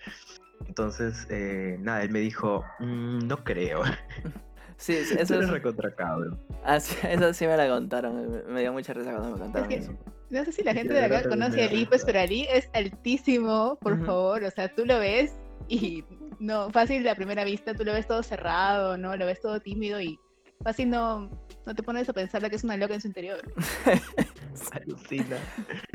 Entonces, 0.68 1.25
eh, 1.30 1.78
nada, 1.80 2.04
él 2.04 2.10
me 2.12 2.19
dijo, 2.19 2.66
"Mm, 2.80 3.28
no 3.28 3.44
creo, 3.44 3.84
sí, 4.78 4.95
sí, 5.06 5.16
eso 5.18 5.39
es 5.39 5.50
recontra 5.50 5.95
cabro. 5.95 6.38
ah, 6.66 6.80
sí, 6.80 6.95
eso 7.07 7.34
sí 7.34 7.48
me 7.48 7.56
la 7.56 7.69
contaron. 7.69 8.44
Me, 8.54 8.62
dio 8.62 8.74
mucha 8.74 8.94
risa 8.94 9.12
cuando 9.12 9.31
me 9.31 9.39
contaron 9.39 9.69
que- 9.69 9.75
eso. 9.75 9.98
No 10.30 10.44
sé 10.44 10.51
si 10.51 10.62
la 10.62 10.74
gente 10.74 10.94
de 10.94 11.06
acá 11.06 11.24
conoce 11.30 11.63
a. 11.63 11.68
Ali, 11.69 11.86
pues, 11.86 12.04
pero 12.04 12.19
Ali 12.19 12.45
es 12.51 12.69
altísimo, 12.74 13.78
por 13.80 14.06
favor. 14.06 14.44
O 14.44 14.51
sea, 14.51 14.68
tú 14.75 14.86
lo 14.86 15.00
ves 15.00 15.34
y 15.69 16.04
no, 16.39 16.69
fácil 16.69 17.07
a 17.07 17.16
primera 17.16 17.45
vista, 17.45 17.74
tú 17.74 17.86
lo 17.86 17.94
ves 17.94 18.07
todo 18.07 18.22
cerrado, 18.24 18.98
¿no? 18.98 19.16
Lo 19.16 19.25
ves 19.25 19.39
todo 19.39 19.62
tímido 19.62 20.01
y 20.01 20.19
fácil 20.63 20.89
no, 20.89 21.29
no 21.65 21.75
te 21.75 21.84
pones 21.84 22.08
a 22.10 22.13
pensar 22.13 22.48
que 22.50 22.55
es 22.55 22.63
una 22.63 22.77
loca 22.77 22.93
en 22.93 23.01
su 23.01 23.08
interior. 23.08 23.39
Alucina. 24.72 25.38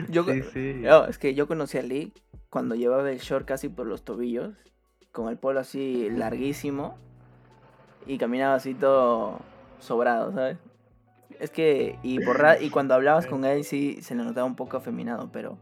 Yo, 0.09 0.25
Sí, 0.25 0.43
sí. 0.53 0.75
no, 0.77 1.07
es 1.07 1.19
que 1.19 1.35
yo 1.35 1.47
conocí 1.47 1.79
a 1.79 1.83
Lee 1.83 2.13
cuando 2.51 2.75
llevaba 2.75 3.11
el 3.11 3.19
short 3.19 3.47
casi 3.47 3.69
por 3.69 3.87
los 3.87 4.05
tobillos, 4.05 4.55
con 5.11 5.29
el 5.29 5.37
polo 5.39 5.61
así 5.61 6.09
larguísimo 6.11 6.97
y 8.07 8.19
caminaba 8.19 8.55
así 8.55 8.75
todo 8.75 9.41
sobrado, 9.81 10.33
¿sabes? 10.33 10.59
Es 11.41 11.51
que, 11.51 11.99
y, 12.03 12.21
por 12.25 12.41
y 12.61 12.71
cuando 12.71 12.95
hablabas 12.95 13.27
con 13.27 13.45
él 13.45 13.65
sí 13.65 13.99
se 14.03 14.15
le 14.15 14.23
notaba 14.23 14.47
un 14.47 14.55
poco 14.55 14.77
afeminado, 14.77 15.31
pero, 15.33 15.59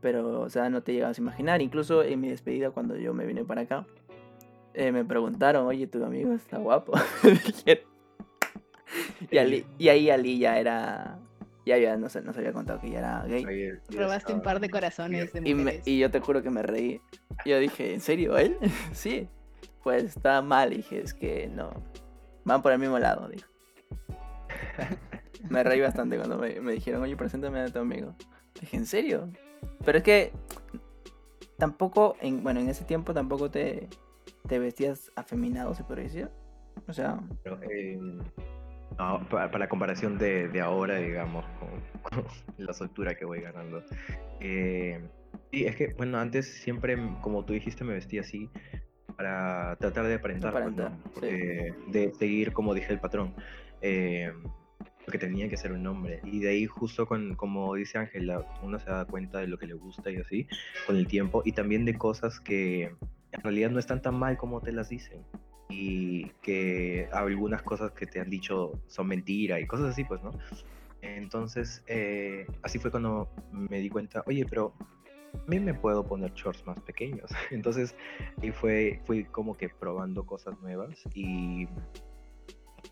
pero, 0.00 0.40
o 0.40 0.50
sea, 0.50 0.68
no 0.68 0.82
te 0.82 0.92
llegabas 0.92 1.18
a 1.18 1.22
imaginar. 1.22 1.62
Incluso 1.62 2.02
en 2.02 2.20
mi 2.20 2.28
despedida, 2.28 2.70
cuando 2.70 2.96
yo 2.96 3.14
me 3.14 3.24
vine 3.24 3.44
para 3.44 3.62
acá, 3.62 3.86
eh, 4.74 4.92
me 4.92 5.04
preguntaron, 5.04 5.66
oye, 5.66 5.86
tu 5.86 6.04
amigo 6.04 6.32
está 6.32 6.58
guapo. 6.58 6.92
Y, 9.30 9.38
Ali- 9.38 9.66
y 9.78 9.88
ahí 9.88 10.10
Ali 10.10 10.38
ya 10.38 10.58
era, 10.58 11.18
ya, 11.64 11.78
ya 11.78 11.96
nos, 11.96 12.14
nos 12.22 12.36
había 12.36 12.52
contado 12.52 12.80
que 12.80 12.90
ya 12.90 12.98
era 12.98 13.24
gay. 13.26 13.44
Oye, 13.44 13.80
Robaste 13.90 14.32
un 14.32 14.42
par 14.42 14.60
de 14.60 14.68
corazones 14.70 15.32
de 15.32 15.40
Y, 15.48 15.54
me- 15.54 15.62
mujeres. 15.64 15.88
y 15.88 15.98
yo 15.98 16.10
te 16.10 16.20
juro 16.20 16.42
que 16.42 16.50
me 16.50 16.62
reí. 16.62 17.00
Yo 17.44 17.58
dije, 17.58 17.94
¿en 17.94 18.00
serio 18.00 18.36
él? 18.38 18.56
sí. 18.92 19.28
Pues 19.82 20.04
está 20.04 20.42
mal. 20.42 20.70
Dije, 20.70 21.00
es 21.00 21.14
que 21.14 21.46
no. 21.48 21.70
Van 22.44 22.62
por 22.62 22.72
el 22.72 22.78
mismo 22.78 22.98
lado, 22.98 23.28
dijo. 23.28 23.48
me 25.48 25.62
reí 25.62 25.80
bastante 25.80 26.16
cuando 26.16 26.38
me, 26.38 26.60
me 26.60 26.72
dijeron, 26.72 27.02
oye, 27.02 27.16
preséntame 27.16 27.60
a 27.60 27.68
tu 27.68 27.78
amigo. 27.78 28.14
Dije, 28.60 28.76
¿en 28.76 28.86
serio? 28.86 29.28
Pero 29.84 29.98
es 29.98 30.04
que 30.04 30.32
tampoco, 31.58 32.16
en, 32.20 32.42
bueno, 32.42 32.60
en 32.60 32.68
ese 32.68 32.84
tiempo 32.84 33.14
tampoco 33.14 33.50
te, 33.50 33.88
te 34.48 34.58
vestías 34.58 35.10
afeminado, 35.16 35.74
se 35.74 35.84
podría 35.84 36.04
decir. 36.04 36.28
O 36.88 36.92
sea, 36.92 37.18
Pero, 37.42 37.58
eh, 37.62 37.98
no, 38.98 39.20
pa- 39.28 39.50
para, 39.50 39.58
la 39.58 39.68
comparación 39.68 40.18
de, 40.18 40.48
de 40.48 40.60
ahora, 40.60 40.96
digamos, 40.96 41.44
con, 41.58 41.68
con 42.02 42.24
la 42.56 42.72
soltura 42.72 43.14
que 43.14 43.24
voy 43.24 43.40
ganando. 43.40 43.82
Eh, 44.40 45.00
sí, 45.50 45.64
es 45.64 45.76
que, 45.76 45.94
bueno, 45.94 46.18
antes 46.18 46.46
siempre, 46.46 46.96
como 47.20 47.44
tú 47.44 47.52
dijiste, 47.52 47.84
me 47.84 47.94
vestía 47.94 48.22
así 48.22 48.50
para 49.16 49.76
tratar 49.76 50.06
de 50.06 50.14
aparentar, 50.14 50.52
pues, 50.52 50.64
¿no? 50.76 50.82
Aparentar, 50.84 50.98
sí. 51.06 51.10
Porque 51.14 51.74
de 51.88 52.14
seguir, 52.14 52.52
como 52.52 52.74
dije, 52.74 52.92
el 52.92 53.00
patrón. 53.00 53.34
Eh, 53.80 54.32
porque 55.04 55.18
tenía 55.18 55.48
que 55.48 55.56
ser 55.56 55.72
un 55.72 55.86
hombre. 55.86 56.20
Y 56.24 56.40
de 56.40 56.48
ahí, 56.48 56.66
justo 56.66 57.06
con, 57.06 57.36
como 57.36 57.72
dice 57.76 57.96
Ángela, 57.96 58.44
uno 58.60 58.78
se 58.80 58.90
da 58.90 59.04
cuenta 59.04 59.38
de 59.38 59.46
lo 59.46 59.56
que 59.56 59.68
le 59.68 59.74
gusta 59.74 60.10
y 60.10 60.16
así, 60.16 60.48
con 60.84 60.96
el 60.96 61.06
tiempo, 61.06 61.42
y 61.44 61.52
también 61.52 61.84
de 61.84 61.96
cosas 61.96 62.40
que 62.40 62.90
en 63.32 63.42
realidad 63.42 63.70
no 63.70 63.78
están 63.78 64.02
tan 64.02 64.18
mal 64.18 64.36
como 64.36 64.60
te 64.60 64.72
las 64.72 64.88
dicen 64.88 65.22
y 65.68 66.28
que 66.42 67.08
algunas 67.12 67.62
cosas 67.62 67.92
que 67.92 68.06
te 68.06 68.20
han 68.20 68.30
dicho 68.30 68.72
son 68.86 69.08
mentira 69.08 69.58
y 69.60 69.66
cosas 69.66 69.90
así, 69.90 70.04
pues, 70.04 70.22
¿no? 70.22 70.30
Entonces, 71.02 71.82
eh, 71.86 72.46
así 72.62 72.78
fue 72.78 72.90
cuando 72.90 73.28
me 73.52 73.80
di 73.80 73.88
cuenta, 73.88 74.22
oye, 74.26 74.46
pero 74.48 74.72
a 75.34 75.50
mí 75.50 75.60
me 75.60 75.74
puedo 75.74 76.04
poner 76.04 76.32
shorts 76.32 76.66
más 76.66 76.80
pequeños. 76.80 77.30
Entonces, 77.50 77.94
y 78.42 78.50
fue, 78.50 79.00
fui 79.04 79.24
como 79.24 79.56
que 79.56 79.68
probando 79.68 80.24
cosas 80.24 80.58
nuevas 80.60 81.02
y 81.14 81.68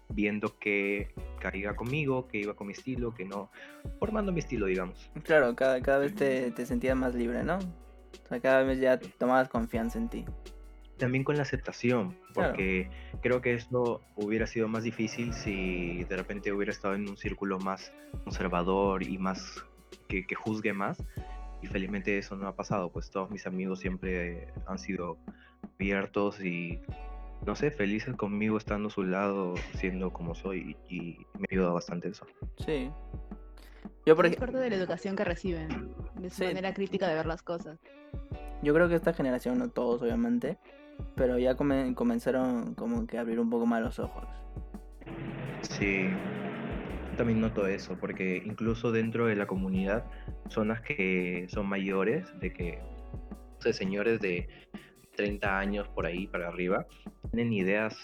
viendo 0.09 0.59
que 0.59 1.15
caía 1.41 1.75
conmigo, 1.75 2.29
que 2.29 2.39
iba 2.39 2.55
con 2.55 2.67
mi 2.67 2.73
estilo, 2.73 3.15
que 3.15 3.25
no, 3.25 3.51
formando 3.99 4.33
mi 4.33 4.41
estilo, 4.41 4.67
digamos. 4.67 5.11
Claro, 5.25 5.55
cada, 5.55 5.81
cada 5.81 5.99
vez 5.99 6.15
te, 6.15 6.51
te 6.51 6.67
sentías 6.67 6.97
más 6.97 7.15
libre, 7.15 7.43
¿no? 7.43 7.57
O 7.59 8.29
sea, 8.29 8.41
cada 8.41 8.63
vez 8.63 8.81
ya 8.81 8.99
tomabas 8.99 9.49
confianza 9.49 9.99
en 9.99 10.09
ti. 10.09 10.25
También 10.99 11.25
con 11.25 11.37
la 11.37 11.43
aceptación, 11.43 12.17
porque 12.35 12.89
creo 13.21 13.41
que 13.41 13.55
esto 13.55 14.01
hubiera 14.17 14.47
sido 14.47 14.69
más 14.69 14.85
difícil 14.85 15.33
si 15.35 16.05
de 16.05 16.17
repente 16.17 16.53
hubiera 16.53 16.71
estado 16.71 16.95
en 16.95 17.09
un 17.09 17.17
círculo 17.17 17.59
más 17.59 17.93
conservador 18.23 19.03
y 19.03 19.19
más 19.19 19.65
que, 20.09 20.27
que 20.27 20.35
juzgue 20.35 20.73
más. 20.73 21.03
Y 21.63 21.67
felizmente 21.67 22.17
eso 22.19 22.37
no 22.37 22.47
ha 22.47 22.55
pasado, 22.55 22.91
pues 22.91 23.11
todos 23.11 23.31
mis 23.31 23.47
amigos 23.47 23.81
siempre 23.81 24.53
han 24.67 24.79
sido 24.79 25.19
abiertos 25.75 26.45
y 26.45 26.81
no 27.47 27.55
sé, 27.55 27.71
felices 27.71 28.15
conmigo 28.17 28.57
estando 28.57 28.89
a 28.89 28.91
su 28.91 29.03
lado, 29.03 29.55
siendo 29.75 30.13
como 30.13 30.35
soy, 30.35 30.77
y, 30.89 31.19
me 31.39 31.47
ayuda 31.51 31.71
bastante 31.71 32.09
eso. 32.09 32.27
Sí. 32.65 32.91
Yo 34.07 34.17
por 34.17 34.27
ejemplo... 34.27 34.59
de 34.59 34.71
la 34.71 34.77
educación 34.77 35.17
que 35.17 35.25
reciben, 35.25 35.95
de 36.17 36.31
su 36.31 36.45
manera 36.45 36.73
crítica 36.75 37.09
de 37.09 37.15
ver 37.15 37.27
las 37.27 37.43
cosas. 37.43 37.79
Yo 38.63 38.73
creo 38.73 38.89
que 38.89 38.95
esta 38.95 39.13
generación, 39.13 39.59
no 39.59 39.69
todos 39.69 40.03
obviamente, 40.03 40.59
pero 41.15 41.39
ya 41.39 41.57
comenzaron 41.57 42.75
como 42.75 43.07
que 43.07 43.19
a 43.19 43.21
abrir 43.21 43.41
un 43.41 43.51
poco 43.51 43.67
más 43.67 43.83
los 43.83 43.99
ojos. 43.99 44.25
Sí, 45.63 46.09
también 47.17 47.41
noto 47.41 47.67
eso, 47.67 47.97
porque 47.99 48.43
incluso 48.45 48.93
dentro 48.93 49.27
de 49.27 49.37
la 49.37 49.47
comunidad, 49.47 50.05
zonas 50.49 50.81
que 50.81 51.47
son 51.49 51.67
mayores, 51.67 52.27
de 52.41 52.53
que, 52.53 52.81
o 53.59 53.63
sea, 53.63 53.73
señores 53.73 54.21
de 54.21 54.49
30 55.17 55.59
años 55.59 55.89
por 55.89 56.07
ahí 56.07 56.27
para 56.27 56.49
arriba, 56.49 56.87
tienen 57.31 57.53
ideas, 57.53 57.97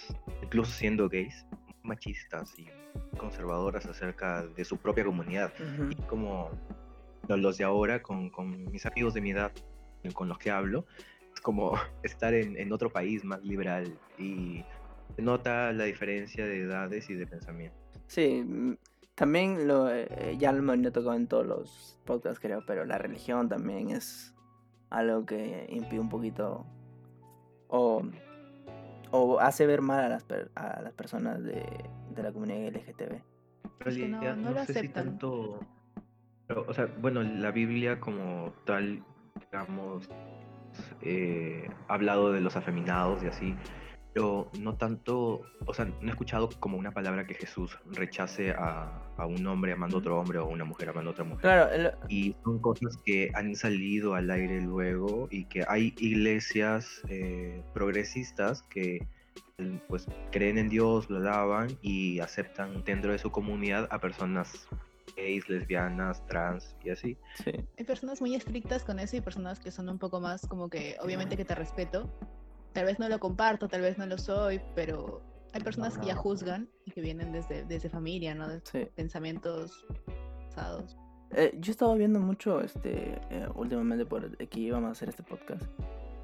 incluso 0.43 0.73
siendo 0.73 1.09
gays, 1.09 1.47
machistas 1.83 2.57
y 2.59 2.69
conservadoras 3.17 3.87
acerca 3.87 4.47
de 4.47 4.65
su 4.65 4.77
propia 4.77 5.05
comunidad. 5.05 5.53
Y 5.91 5.97
como 6.03 6.51
los 7.29 7.59
de 7.59 7.65
ahora, 7.65 8.03
con, 8.03 8.31
con, 8.31 8.71
mis 8.71 8.87
amigos 8.87 9.15
de 9.15 9.21
mi 9.21 9.31
edad, 9.31 9.53
con 10.15 10.29
los 10.29 10.39
que 10.39 10.51
hablo, 10.51 10.87
es 11.41 11.43
como 11.43 11.73
estar 12.03 12.35
en, 12.35 12.57
en 12.57 12.73
otro 12.73 12.91
país 12.91 13.25
más 13.25 13.43
liberal 13.43 13.99
y 14.19 14.63
se 15.17 15.23
nota 15.23 15.73
la 15.73 15.85
diferencia 15.85 16.45
de 16.45 16.63
edades 16.63 17.09
y 17.11 17.15
de 17.15 17.27
pensamiento. 17.27 17.77
Sí, 18.07 18.45
mm, 18.47 18.75
también 19.15 19.67
lo, 19.67 19.91
eh, 19.91 20.37
ya 20.39 20.53
lo 20.53 20.73
he 20.73 20.91
tocado 20.91 21.15
en 21.15 21.27
todos 21.27 21.47
los 21.47 21.99
podcasts 22.05 22.41
creo, 22.41 22.65
pero 22.67 22.85
la 22.85 22.99
religión 22.99 23.49
también 23.49 23.91
es 23.91 24.35
algo 24.91 25.25
que 25.25 25.67
impide 25.71 26.01
un 26.01 26.09
poquito 26.09 26.67
o, 27.69 28.03
o 29.11 29.41
hace 29.41 29.67
ver 29.67 29.83
mal 29.83 30.05
a 30.05 30.09
las, 30.09 30.27
a 30.55 30.83
las 30.83 30.93
personas 30.93 31.43
de, 31.43 31.65
de 32.15 32.23
la 32.23 32.33
comunidad 32.33 32.75
LGTB. 32.75 34.09
no, 34.09 34.37
no, 34.37 34.51
lo 34.51 34.61
aceptan. 34.61 35.05
tanto, 35.05 35.61
o 36.49 36.75
sea, 36.75 36.87
bueno, 37.01 37.23
la 37.23 37.51
Biblia 37.51 38.01
como 38.01 38.53
tal, 38.65 39.05
digamos, 39.41 40.09
eh, 41.03 41.69
ha 41.89 41.95
hablado 41.95 42.33
de 42.33 42.41
los 42.41 42.57
afeminados 42.57 43.23
y 43.23 43.27
así, 43.27 43.55
pero 44.13 44.51
no 44.59 44.75
tanto, 44.77 45.43
o 45.67 45.75
sea, 45.75 45.85
no 45.85 46.09
he 46.09 46.11
escuchado 46.11 46.49
como 46.59 46.77
una 46.77 46.93
palabra 46.93 47.27
que 47.27 47.35
Jesús 47.35 47.79
rechace 47.87 48.51
a, 48.51 49.03
a 49.17 49.27
un 49.27 49.47
hombre 49.47 49.73
amando 49.73 49.97
a 49.97 50.01
otro 50.01 50.19
hombre 50.19 50.39
o 50.39 50.43
a 50.43 50.47
una 50.47 50.65
mujer 50.65 50.89
amando 50.89 51.11
a 51.11 51.13
otra 51.13 51.25
mujer. 51.25 51.41
Claro, 51.43 51.97
Y 52.09 52.35
son 52.45 52.59
cosas 52.59 52.97
que 53.05 53.31
han 53.35 53.55
salido 53.55 54.15
al 54.15 54.31
aire 54.31 54.61
luego 54.61 55.29
y 55.31 55.45
que 55.45 55.65
hay 55.69 55.95
iglesias 55.99 57.03
eh, 57.09 57.63
progresistas 57.73 58.63
que 58.65 59.07
pues 59.89 60.07
creen 60.33 60.59
en 60.59 60.69
Dios, 60.69 61.11
lo 61.11 61.19
alaban 61.19 61.69
y 61.83 62.21
aceptan 62.21 62.83
dentro 62.85 63.13
de 63.13 63.19
su 63.19 63.31
comunidad 63.31 63.89
a 63.91 64.01
personas 64.01 64.67
gays, 65.21 65.49
lesbianas, 65.49 66.25
trans 66.27 66.75
y 66.85 66.91
así. 66.91 67.17
Sí. 67.45 67.53
Hay 67.79 67.85
personas 67.85 68.21
muy 68.21 68.35
estrictas 68.35 68.85
con 68.85 68.99
eso 68.99 69.17
y 69.17 69.21
personas 69.21 69.61
que 69.61 69.71
son 69.71 69.89
un 69.89 69.99
poco 69.99 70.21
más 70.21 70.47
como 70.47 70.69
que, 70.69 70.97
obviamente 71.03 71.37
que 71.37 71.45
te 71.45 71.55
respeto, 71.55 72.11
tal 72.73 72.87
vez 72.87 72.99
no 72.99 73.09
lo 73.09 73.19
comparto, 73.19 73.69
tal 73.69 73.83
vez 73.83 73.99
no 73.99 74.07
lo 74.07 74.19
soy, 74.19 74.61
pero 74.75 75.23
hay 75.53 75.63
personas 75.63 75.99
que 75.99 76.07
ya 76.07 76.15
juzgan 76.15 76.69
y 76.85 76.93
que 76.93 77.01
vienen 77.01 77.33
desde, 77.33 77.65
desde 77.65 77.89
familia, 77.89 78.35
¿no? 78.35 78.49
De 78.49 78.61
pensamientos 78.95 79.87
pasados. 80.49 80.97
Eh, 81.33 81.57
yo 81.61 81.71
estaba 81.71 81.95
viendo 81.95 82.19
mucho 82.19 82.61
este 82.61 83.21
eh, 83.31 83.49
últimamente 83.55 84.05
por 84.05 84.37
que 84.37 84.61
íbamos 84.61 84.89
a 84.89 84.93
hacer 84.93 85.09
este 85.09 85.23
podcast. 85.23 85.63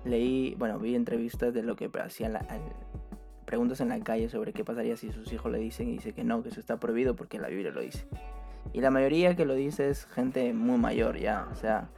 Leí, 0.05 0.55
bueno, 0.57 0.79
vi 0.79 0.95
entrevistas 0.95 1.53
de 1.53 1.63
lo 1.63 1.77
que 1.77 1.91
hacían 2.01 2.33
la, 2.35 2.47
preguntas 3.45 3.81
en 3.81 3.89
la 3.89 4.01
calle 4.01 4.29
sobre 4.29 4.53
qué 4.53 4.65
pasaría 4.65 4.97
si 4.97 5.11
sus 5.13 5.33
hijos 5.33 5.51
le 5.51 5.59
dicen 5.59 5.89
y 5.89 5.93
dice 5.93 6.13
que 6.13 6.25
no, 6.25 6.43
que 6.43 6.51
eso 6.51 6.61
está 6.61 6.79
prohibido 6.79 7.17
porque 7.17 7.39
la 7.39 7.49
Biblia 7.49 7.71
lo 7.71 7.81
dice. 7.81 8.07
Y 8.73 8.81
la 8.81 8.91
mayoría 8.91 9.37
que 9.37 9.45
lo 9.45 9.55
dice 9.55 9.89
es 9.89 10.07
gente 10.07 10.53
muy 10.53 10.79
mayor 10.79 11.19
ya, 11.19 11.49
o 11.51 11.55
sea, 11.55 11.89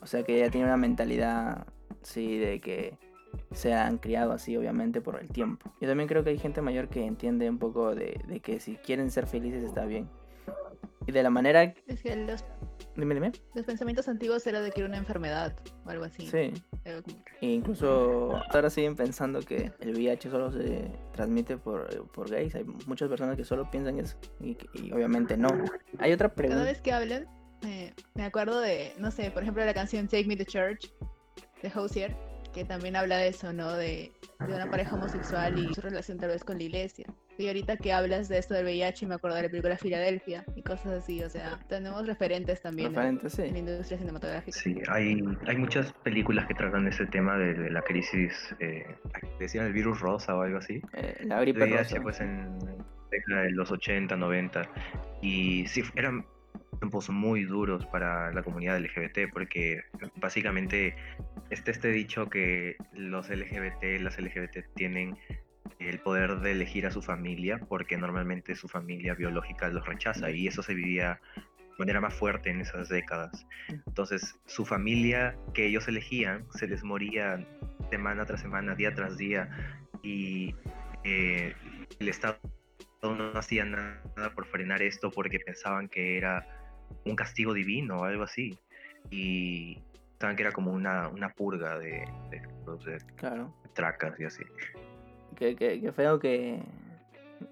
o 0.00 0.06
sea 0.06 0.22
que 0.22 0.38
ya 0.38 0.50
tiene 0.50 0.66
una 0.66 0.76
mentalidad 0.76 1.66
sí 2.02 2.38
de 2.38 2.60
que 2.60 2.96
se 3.52 3.74
han 3.74 3.98
criado 3.98 4.32
así, 4.32 4.56
obviamente, 4.56 5.00
por 5.00 5.20
el 5.20 5.28
tiempo. 5.28 5.70
Yo 5.80 5.88
también 5.88 6.08
creo 6.08 6.24
que 6.24 6.30
hay 6.30 6.38
gente 6.38 6.62
mayor 6.62 6.88
que 6.88 7.04
entiende 7.04 7.48
un 7.48 7.58
poco 7.58 7.94
de, 7.94 8.40
que 8.42 8.60
si 8.60 8.76
quieren 8.76 9.10
ser 9.10 9.26
felices 9.26 9.62
está 9.62 9.84
bien. 9.84 10.08
Y 11.08 11.12
de 11.12 11.22
la 11.22 11.30
manera... 11.30 11.62
Es 11.86 12.02
que 12.02 12.14
los... 12.14 12.44
Dime, 12.94 13.14
dime. 13.14 13.32
Los 13.54 13.64
pensamientos 13.64 14.08
antiguos 14.08 14.46
era 14.46 14.60
de 14.60 14.70
que 14.70 14.80
era 14.80 14.88
una 14.90 14.98
enfermedad 14.98 15.56
o 15.86 15.88
algo 15.88 16.04
así. 16.04 16.26
Sí. 16.26 16.52
E 17.40 17.46
incluso 17.46 18.36
ahora 18.50 18.68
siguen 18.68 18.94
pensando 18.94 19.40
que 19.40 19.72
el 19.80 19.94
VIH 19.94 20.28
solo 20.28 20.52
se 20.52 20.92
transmite 21.14 21.56
por, 21.56 22.06
por 22.08 22.28
gays. 22.30 22.54
Hay 22.56 22.64
muchas 22.64 23.08
personas 23.08 23.36
que 23.36 23.44
solo 23.44 23.70
piensan 23.70 23.98
eso. 23.98 24.18
Y, 24.38 24.58
obviamente 24.92 25.38
no. 25.38 25.48
Hay 25.98 26.12
otra 26.12 26.34
pregunta. 26.34 26.58
Cada 26.58 26.70
vez 26.70 26.82
que 26.82 26.92
hablan, 26.92 27.26
eh, 27.62 27.94
me 28.14 28.24
acuerdo 28.24 28.60
de, 28.60 28.92
no 28.98 29.10
sé, 29.10 29.30
por 29.30 29.42
ejemplo, 29.42 29.64
la 29.64 29.72
canción 29.72 30.08
Take 30.08 30.26
Me 30.26 30.36
to 30.36 30.44
Church 30.44 30.92
de 31.62 31.72
Hosier 31.74 32.14
que 32.52 32.64
también 32.64 32.96
habla 32.96 33.18
de 33.18 33.28
eso, 33.28 33.52
¿no? 33.52 33.72
De, 33.74 34.12
de, 34.46 34.54
una 34.54 34.70
pareja 34.70 34.96
homosexual 34.96 35.58
y 35.58 35.74
su 35.74 35.80
relación 35.80 36.18
tal 36.18 36.30
vez 36.30 36.44
con 36.44 36.58
la 36.58 36.64
iglesia. 36.64 37.06
Y 37.38 37.46
ahorita 37.46 37.76
que 37.76 37.92
hablas 37.92 38.28
de 38.28 38.38
esto 38.38 38.54
del 38.54 38.64
VIH, 38.64 39.06
me 39.06 39.14
acuerdo 39.14 39.36
de 39.36 39.44
la 39.44 39.48
película 39.48 39.76
Filadelfia 39.76 40.44
y 40.56 40.62
cosas 40.62 41.04
así, 41.04 41.22
o 41.22 41.30
sea, 41.30 41.60
tenemos 41.68 42.04
referentes 42.04 42.60
también 42.60 42.92
referentes, 42.92 43.38
en, 43.38 43.52
la 43.52 43.58
industria 43.60 43.98
cinematográfica. 43.98 44.58
Sí, 44.58 44.76
hay, 44.88 45.22
hay 45.46 45.56
muchas 45.56 45.92
películas 46.02 46.46
que 46.46 46.54
tratan 46.54 46.88
ese 46.88 47.06
tema 47.06 47.38
de, 47.38 47.70
la 47.70 47.82
crisis, 47.82 48.32
eh, 48.58 48.84
decían 49.38 49.66
el 49.66 49.72
virus 49.72 50.00
rosa 50.00 50.34
o 50.34 50.42
algo 50.42 50.58
así. 50.58 50.82
Eh, 50.94 51.16
la 51.26 51.40
gripe 51.40 51.64
VIH, 51.64 52.00
pues 52.00 52.20
en 52.20 52.58
los 53.50 53.70
80, 53.70 54.16
90, 54.16 54.68
y 55.22 55.66
sí, 55.68 55.82
eran 55.94 56.24
tiempos 56.78 57.10
muy 57.10 57.44
duros 57.44 57.86
para 57.86 58.32
la 58.32 58.42
comunidad 58.42 58.78
LGBT 58.78 59.32
porque 59.32 59.82
básicamente 60.16 60.94
está 61.50 61.70
este 61.70 61.88
dicho 61.88 62.28
que 62.28 62.76
los 62.92 63.28
LGBT, 63.28 64.00
las 64.00 64.18
LGBT 64.18 64.74
tienen 64.74 65.18
el 65.78 65.98
poder 66.00 66.40
de 66.40 66.52
elegir 66.52 66.86
a 66.86 66.90
su 66.90 67.02
familia 67.02 67.58
porque 67.68 67.96
normalmente 67.96 68.54
su 68.54 68.68
familia 68.68 69.14
biológica 69.14 69.68
los 69.68 69.86
rechaza 69.86 70.30
y 70.30 70.46
eso 70.46 70.62
se 70.62 70.74
vivía 70.74 71.20
de 71.36 71.76
manera 71.78 72.00
más 72.00 72.14
fuerte 72.14 72.50
en 72.50 72.60
esas 72.60 72.88
décadas. 72.88 73.46
Entonces 73.86 74.36
su 74.46 74.64
familia 74.64 75.36
que 75.54 75.66
ellos 75.66 75.88
elegían 75.88 76.46
se 76.52 76.66
les 76.66 76.82
moría 76.82 77.46
semana 77.90 78.26
tras 78.26 78.40
semana, 78.40 78.74
día 78.74 78.94
tras 78.94 79.16
día 79.16 79.48
y 80.02 80.54
eh, 81.04 81.54
el 82.00 82.08
Estado 82.08 82.38
no 83.02 83.30
hacía 83.34 83.64
nada 83.64 84.34
por 84.34 84.46
frenar 84.46 84.82
esto 84.82 85.10
porque 85.10 85.38
pensaban 85.38 85.88
que 85.88 86.18
era 86.18 86.57
un 87.04 87.16
castigo 87.16 87.54
divino 87.54 87.98
o 87.98 88.04
algo 88.04 88.24
así. 88.24 88.58
Y 89.10 89.78
pensaban 90.12 90.36
que 90.36 90.42
era 90.42 90.52
como 90.52 90.72
una, 90.72 91.08
una 91.08 91.30
purga 91.30 91.78
de, 91.78 92.04
de, 92.30 92.42
claro. 93.16 93.54
tracas 93.72 94.18
y 94.20 94.24
así. 94.24 94.44
Que, 95.36 95.54
que, 95.56 95.92
feo 95.92 96.18
que... 96.18 96.60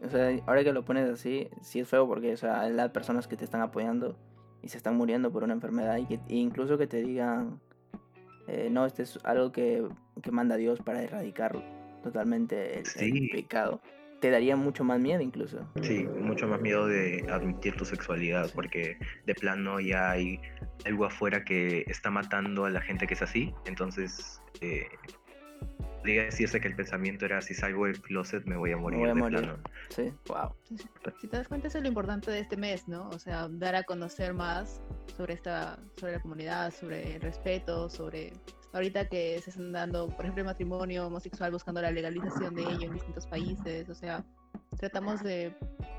O 0.02 0.08
sea, 0.08 0.36
ahora 0.46 0.64
que 0.64 0.72
lo 0.72 0.84
pones 0.84 1.08
así, 1.08 1.48
sí 1.62 1.80
es 1.80 1.88
feo 1.88 2.08
porque, 2.08 2.32
o 2.32 2.36
sea, 2.36 2.62
hay 2.62 2.72
las 2.72 2.90
personas 2.90 3.28
que 3.28 3.36
te 3.36 3.44
están 3.44 3.60
apoyando 3.60 4.18
y 4.62 4.68
se 4.68 4.76
están 4.78 4.96
muriendo 4.96 5.30
por 5.30 5.44
una 5.44 5.52
enfermedad 5.52 5.96
y 5.98 6.06
que 6.06 6.14
e 6.14 6.34
incluso 6.34 6.76
que 6.76 6.88
te 6.88 7.02
digan, 7.02 7.60
eh, 8.48 8.68
no, 8.68 8.84
este 8.84 9.04
es 9.04 9.20
algo 9.22 9.52
que, 9.52 9.86
que 10.22 10.30
manda 10.32 10.56
Dios 10.56 10.80
para 10.80 11.04
erradicar 11.04 11.62
totalmente 12.02 12.80
el 12.80 13.28
pecado 13.30 13.80
te 14.20 14.30
daría 14.30 14.56
mucho 14.56 14.84
más 14.84 14.98
miedo 14.98 15.20
incluso. 15.20 15.66
Sí, 15.82 16.04
mucho 16.04 16.46
más 16.46 16.60
miedo 16.60 16.86
de 16.86 17.24
admitir 17.28 17.76
tu 17.76 17.84
sexualidad, 17.84 18.50
porque 18.54 18.98
de 19.26 19.34
plano 19.34 19.80
ya 19.80 20.10
hay 20.10 20.40
algo 20.84 21.04
afuera 21.04 21.44
que 21.44 21.84
está 21.88 22.10
matando 22.10 22.64
a 22.64 22.70
la 22.70 22.80
gente 22.80 23.06
que 23.06 23.14
es 23.14 23.22
así, 23.22 23.52
entonces 23.66 24.40
eh, 24.60 24.88
podría 25.98 26.24
decirse 26.24 26.60
que 26.60 26.68
el 26.68 26.76
pensamiento 26.76 27.24
era 27.24 27.40
si 27.42 27.52
salgo 27.52 27.86
del 27.86 28.00
closet 28.00 28.44
me 28.44 28.56
voy 28.56 28.70
a 28.72 28.76
morir. 28.76 29.00
voy 29.00 29.08
a 29.10 29.14
de 29.14 29.20
morir. 29.20 29.38
plano. 29.40 29.58
Sí, 29.90 30.12
wow. 30.28 30.52
Sí. 30.62 30.76
Si 31.20 31.26
te 31.26 31.36
das 31.36 31.48
cuenta, 31.48 31.66
eso 31.68 31.78
es 31.78 31.82
lo 31.82 31.88
importante 31.88 32.30
de 32.30 32.40
este 32.40 32.56
mes, 32.56 32.86
¿no? 32.86 33.08
O 33.08 33.18
sea, 33.18 33.48
dar 33.50 33.74
a 33.74 33.82
conocer 33.82 34.32
más 34.32 34.80
sobre 35.16 35.34
esta, 35.34 35.78
sobre 35.96 36.12
la 36.12 36.20
comunidad, 36.20 36.72
sobre 36.72 37.16
el 37.16 37.22
respeto, 37.22 37.88
sobre 37.90 38.32
ahorita 38.72 39.08
que 39.08 39.40
se 39.42 39.50
están 39.50 39.72
dando, 39.72 40.06
por 40.08 40.20
ejemplo, 40.24 40.42
el 40.42 40.46
matrimonio 40.46 41.06
homosexual, 41.06 41.50
buscando 41.50 41.82
la 41.82 41.90
legalización 41.90 42.54
de 42.54 42.62
ello 42.62 42.86
en 42.86 42.92
distintos 42.92 43.26
países. 43.26 43.88
O 43.88 43.94
sea, 43.94 44.24
tratamos 44.78 45.22
de 45.24 45.52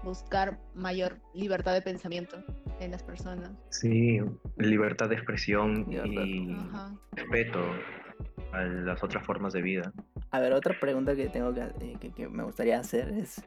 buscar 0.03 0.57
mayor 0.73 1.19
libertad 1.33 1.73
de 1.73 1.81
pensamiento 1.81 2.37
en 2.79 2.91
las 2.91 3.03
personas. 3.03 3.49
Sí, 3.71 4.21
libertad 4.57 5.09
de 5.09 5.15
expresión 5.15 5.85
Libertad. 5.89 6.23
y 6.23 6.53
Ajá. 6.53 6.95
respeto 7.13 7.59
a 8.57 8.63
las 8.63 9.03
otras 9.03 9.25
formas 9.25 9.53
de 9.53 9.61
vida. 9.61 9.91
A 10.31 10.39
ver, 10.39 10.53
otra 10.53 10.75
pregunta 10.79 11.15
que 11.15 11.29
tengo 11.29 11.53
que, 11.53 11.61
eh, 11.61 11.97
que, 11.99 12.11
que 12.11 12.27
me 12.27 12.43
gustaría 12.43 12.79
hacer 12.79 13.09
es 13.09 13.41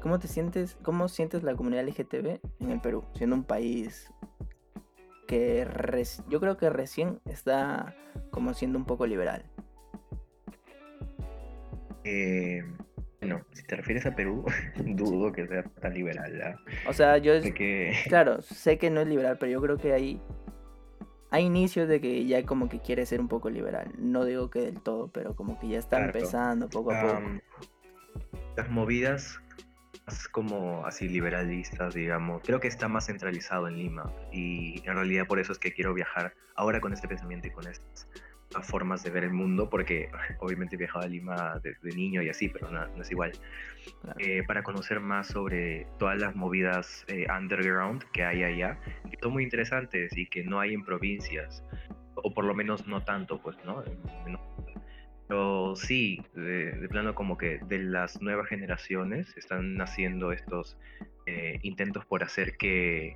¿cómo 0.00 0.18
te 0.18 0.28
sientes, 0.28 0.76
cómo 0.82 1.08
sientes 1.08 1.42
la 1.42 1.54
comunidad 1.54 1.84
LGTB 1.86 2.40
en 2.60 2.70
el 2.70 2.80
Perú, 2.80 3.04
siendo 3.14 3.36
un 3.36 3.44
país 3.44 4.12
que 5.26 5.66
yo 6.28 6.40
creo 6.40 6.56
que 6.56 6.68
recién 6.70 7.20
está 7.24 7.94
como 8.30 8.52
siendo 8.54 8.78
un 8.78 8.84
poco 8.84 9.06
liberal? 9.06 9.44
Eh, 12.04 12.62
bueno, 13.20 13.40
si 13.52 13.62
te 13.64 13.76
refieres 13.76 14.04
a 14.06 14.14
Perú, 14.14 14.44
dudo 14.76 15.32
que 15.32 15.46
sea 15.46 15.62
tan 15.80 15.94
liberal. 15.94 16.40
¿ah? 16.42 16.60
O 16.88 16.92
sea, 16.92 17.16
yo 17.18 17.32
es- 17.32 17.52
que 17.54 17.94
claro, 18.08 18.42
sé 18.42 18.76
que 18.78 18.90
no 18.90 19.00
es 19.00 19.06
liberal, 19.08 19.38
pero 19.38 19.50
yo 19.52 19.62
creo 19.62 19.78
que 19.78 19.92
hay 19.92 20.20
hay 21.34 21.46
inicios 21.46 21.88
de 21.88 22.00
que 22.00 22.26
ya 22.26 22.46
como 22.46 22.68
que 22.68 22.78
quiere 22.78 23.04
ser 23.06 23.20
un 23.20 23.26
poco 23.26 23.50
liberal. 23.50 23.90
No 23.98 24.24
digo 24.24 24.50
que 24.50 24.60
del 24.60 24.80
todo, 24.80 25.08
pero 25.08 25.34
como 25.34 25.58
que 25.58 25.66
ya 25.66 25.78
está 25.80 25.96
Claro. 25.96 26.12
empezando 26.16 26.68
poco 26.68 26.92
a 26.92 27.00
poco. 27.02 27.22
las 28.56 28.70
movidas 28.70 29.40
más 30.06 30.28
como 30.28 30.86
así 30.86 31.08
liberalistas, 31.08 31.92
digamos, 31.94 32.40
creo 32.44 32.60
que 32.60 32.68
está 32.68 32.86
más 32.86 33.06
centralizado 33.06 33.66
en 33.66 33.78
Lima 33.78 34.12
y 34.30 34.80
en 34.86 34.94
realidad 34.94 35.26
por 35.26 35.40
eso 35.40 35.50
es 35.50 35.58
que 35.58 35.72
quiero 35.72 35.92
viajar 35.92 36.34
ahora 36.54 36.80
con 36.80 36.92
este 36.92 37.08
pensamiento 37.08 37.48
y 37.48 37.50
con 37.50 37.66
estas 37.66 38.06
formas 38.62 39.02
de 39.02 39.10
ver 39.10 39.24
el 39.24 39.32
mundo, 39.32 39.68
porque 39.68 40.08
obviamente 40.38 40.76
he 40.76 40.78
viajado 40.78 41.04
a 41.04 41.08
Lima 41.08 41.60
de, 41.62 41.76
de 41.82 41.92
niño 41.92 42.22
y 42.22 42.28
así, 42.28 42.48
pero 42.48 42.70
no, 42.70 42.86
no 42.86 43.02
es 43.02 43.10
igual. 43.10 43.32
Claro. 44.00 44.18
eh, 44.20 44.42
para 44.46 44.62
conocer 44.62 45.00
más 45.00 45.28
sobre 45.28 45.86
todas 45.98 46.18
las 46.18 46.36
movidas 46.36 47.04
eh, 47.08 47.26
underground 47.34 48.04
que 48.12 48.22
hay 48.22 48.42
allá, 48.42 48.78
que 49.10 49.16
son 49.22 49.32
muy 49.32 49.42
interesantes 49.42 50.16
y 50.16 50.26
que 50.26 50.44
no 50.44 50.60
hay 50.60 50.74
en 50.74 50.84
provincias, 50.84 51.64
o 52.16 52.32
por 52.34 52.44
lo 52.44 52.54
menos 52.54 52.86
no 52.86 53.02
tanto, 53.02 53.40
pues, 53.40 53.56
¿no? 53.64 53.82
Pero 55.26 55.74
sí, 55.74 56.22
de, 56.34 56.72
de 56.72 56.88
plano 56.88 57.14
como 57.14 57.38
que 57.38 57.58
de 57.66 57.78
las 57.78 58.20
nuevas 58.20 58.46
generaciones 58.46 59.34
están 59.38 59.74
naciendo 59.74 60.32
estos 60.32 60.76
eh, 61.26 61.58
intentos 61.62 62.04
por 62.04 62.22
hacer 62.22 62.58
que 62.58 63.14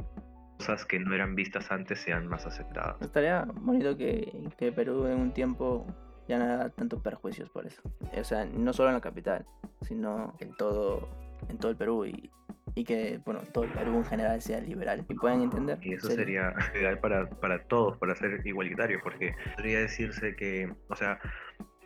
cosas 0.59 0.85
que 0.85 0.99
no 0.99 1.15
eran 1.15 1.35
vistas 1.35 1.71
antes 1.71 2.01
sean 2.01 2.27
más 2.27 2.45
aceptadas. 2.47 3.01
Estaría 3.01 3.45
bonito 3.61 3.97
que, 3.97 4.31
que 4.59 4.73
Perú 4.73 5.07
en 5.07 5.19
un 5.21 5.33
tiempo 5.33 5.87
ya 6.29 6.39
no 6.39 6.45
haga 6.45 6.69
tantos 6.71 7.01
perjuicios 7.01 7.49
por 7.51 7.67
eso. 7.67 7.81
O 8.15 8.25
sea, 8.25 8.45
no 8.45 8.73
solo 8.73 8.89
en 8.91 8.97
la 8.97 9.01
capital, 9.01 9.47
sino 9.83 10.35
en 10.41 10.55
todo, 10.57 11.09
en 11.49 11.57
todo 11.59 11.71
el 11.71 11.77
Perú 11.77 12.05
y, 12.05 12.31
y 12.75 12.85
que, 12.85 13.19
bueno, 13.25 13.41
todo 13.53 13.65
el 13.65 13.71
Perú 13.71 13.97
en 13.97 14.05
general 14.05 14.43
sea 14.43 14.61
liberal 14.61 15.05
y 15.09 15.15
puedan 15.15 15.41
entender. 15.43 15.79
Y 15.81 15.95
eso 15.95 16.09
Sería- 16.09 16.53
ideal 16.75 16.99
para, 16.99 17.29
para 17.31 17.63
todos, 17.65 17.97
para 17.99 18.15
ser 18.17 18.41
igualitario, 18.45 19.01
porque 19.03 19.35
podría 19.57 19.81
decirse 19.81 20.35
que, 20.37 20.71
o 20.89 20.97
sea, 20.97 21.19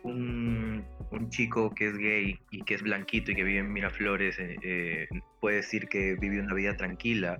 un, 0.03 0.83
un 1.11 1.29
chico 1.29 1.73
que 1.73 1.87
es 1.87 1.97
gay 1.97 2.37
y 2.51 2.63
que 2.63 2.73
es 2.75 2.81
blanquito 2.83 3.31
y 3.31 3.35
que 3.35 3.43
vive 3.43 3.59
en 3.59 3.71
Miraflores 3.71 4.37
eh, 4.39 4.57
eh, 4.61 5.07
puede 5.39 5.57
decir 5.57 5.87
que 5.87 6.15
vive 6.15 6.41
una 6.41 6.53
vida 6.53 6.75
tranquila, 6.75 7.39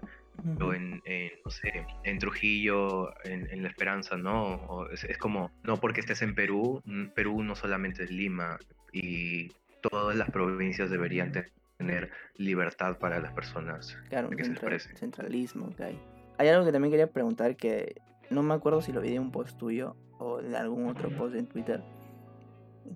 O 0.60 0.74
en, 0.74 1.02
en, 1.06 1.32
no 1.46 1.52
sé, 1.52 1.86
en 2.04 2.19
Trujillo, 2.19 3.13
en, 3.24 3.48
en 3.52 3.62
La 3.63 3.69
Esperanza, 3.69 4.17
¿no? 4.17 4.56
O 4.67 4.89
es, 4.89 5.04
es 5.04 5.17
como, 5.17 5.52
no 5.63 5.78
porque 5.78 6.00
estés 6.02 6.22
en 6.22 6.34
Perú, 6.36 6.82
Perú 7.15 7.43
no 7.43 7.56
solamente 7.56 8.04
es 8.04 8.12
Lima, 8.12 8.58
y 8.91 9.50
todas 9.82 10.15
las 10.15 10.30
provincias 10.32 10.89
deberían 10.89 11.32
te- 11.32 11.52
tener 11.78 12.12
libertad 12.38 12.98
para 12.98 13.19
las 13.19 13.32
personas. 13.34 13.98
Claro, 14.10 14.30
que 14.30 14.38
se 14.43 14.52
central- 14.52 14.74
exprese. 14.74 14.98
centralismo 15.00 15.69
que 15.76 15.84
hay. 15.84 16.00
Hay 16.38 16.48
algo 16.48 16.65
que 16.65 16.72
también 16.72 16.91
quería 16.91 17.08
preguntar 17.08 17.56
que 17.56 17.96
no 18.30 18.41
me 18.43 18.54
acuerdo 18.56 18.82
si 18.82 18.91
lo 18.91 19.02
vi 19.02 19.12
de 19.12 19.19
un 19.19 19.32
post 19.32 19.58
tuyo 19.60 19.96
o 20.19 20.41
de 20.41 20.58
algún 20.58 20.88
otro 20.88 21.10
post 21.12 21.36
en 21.36 21.46
Twitter 21.48 21.84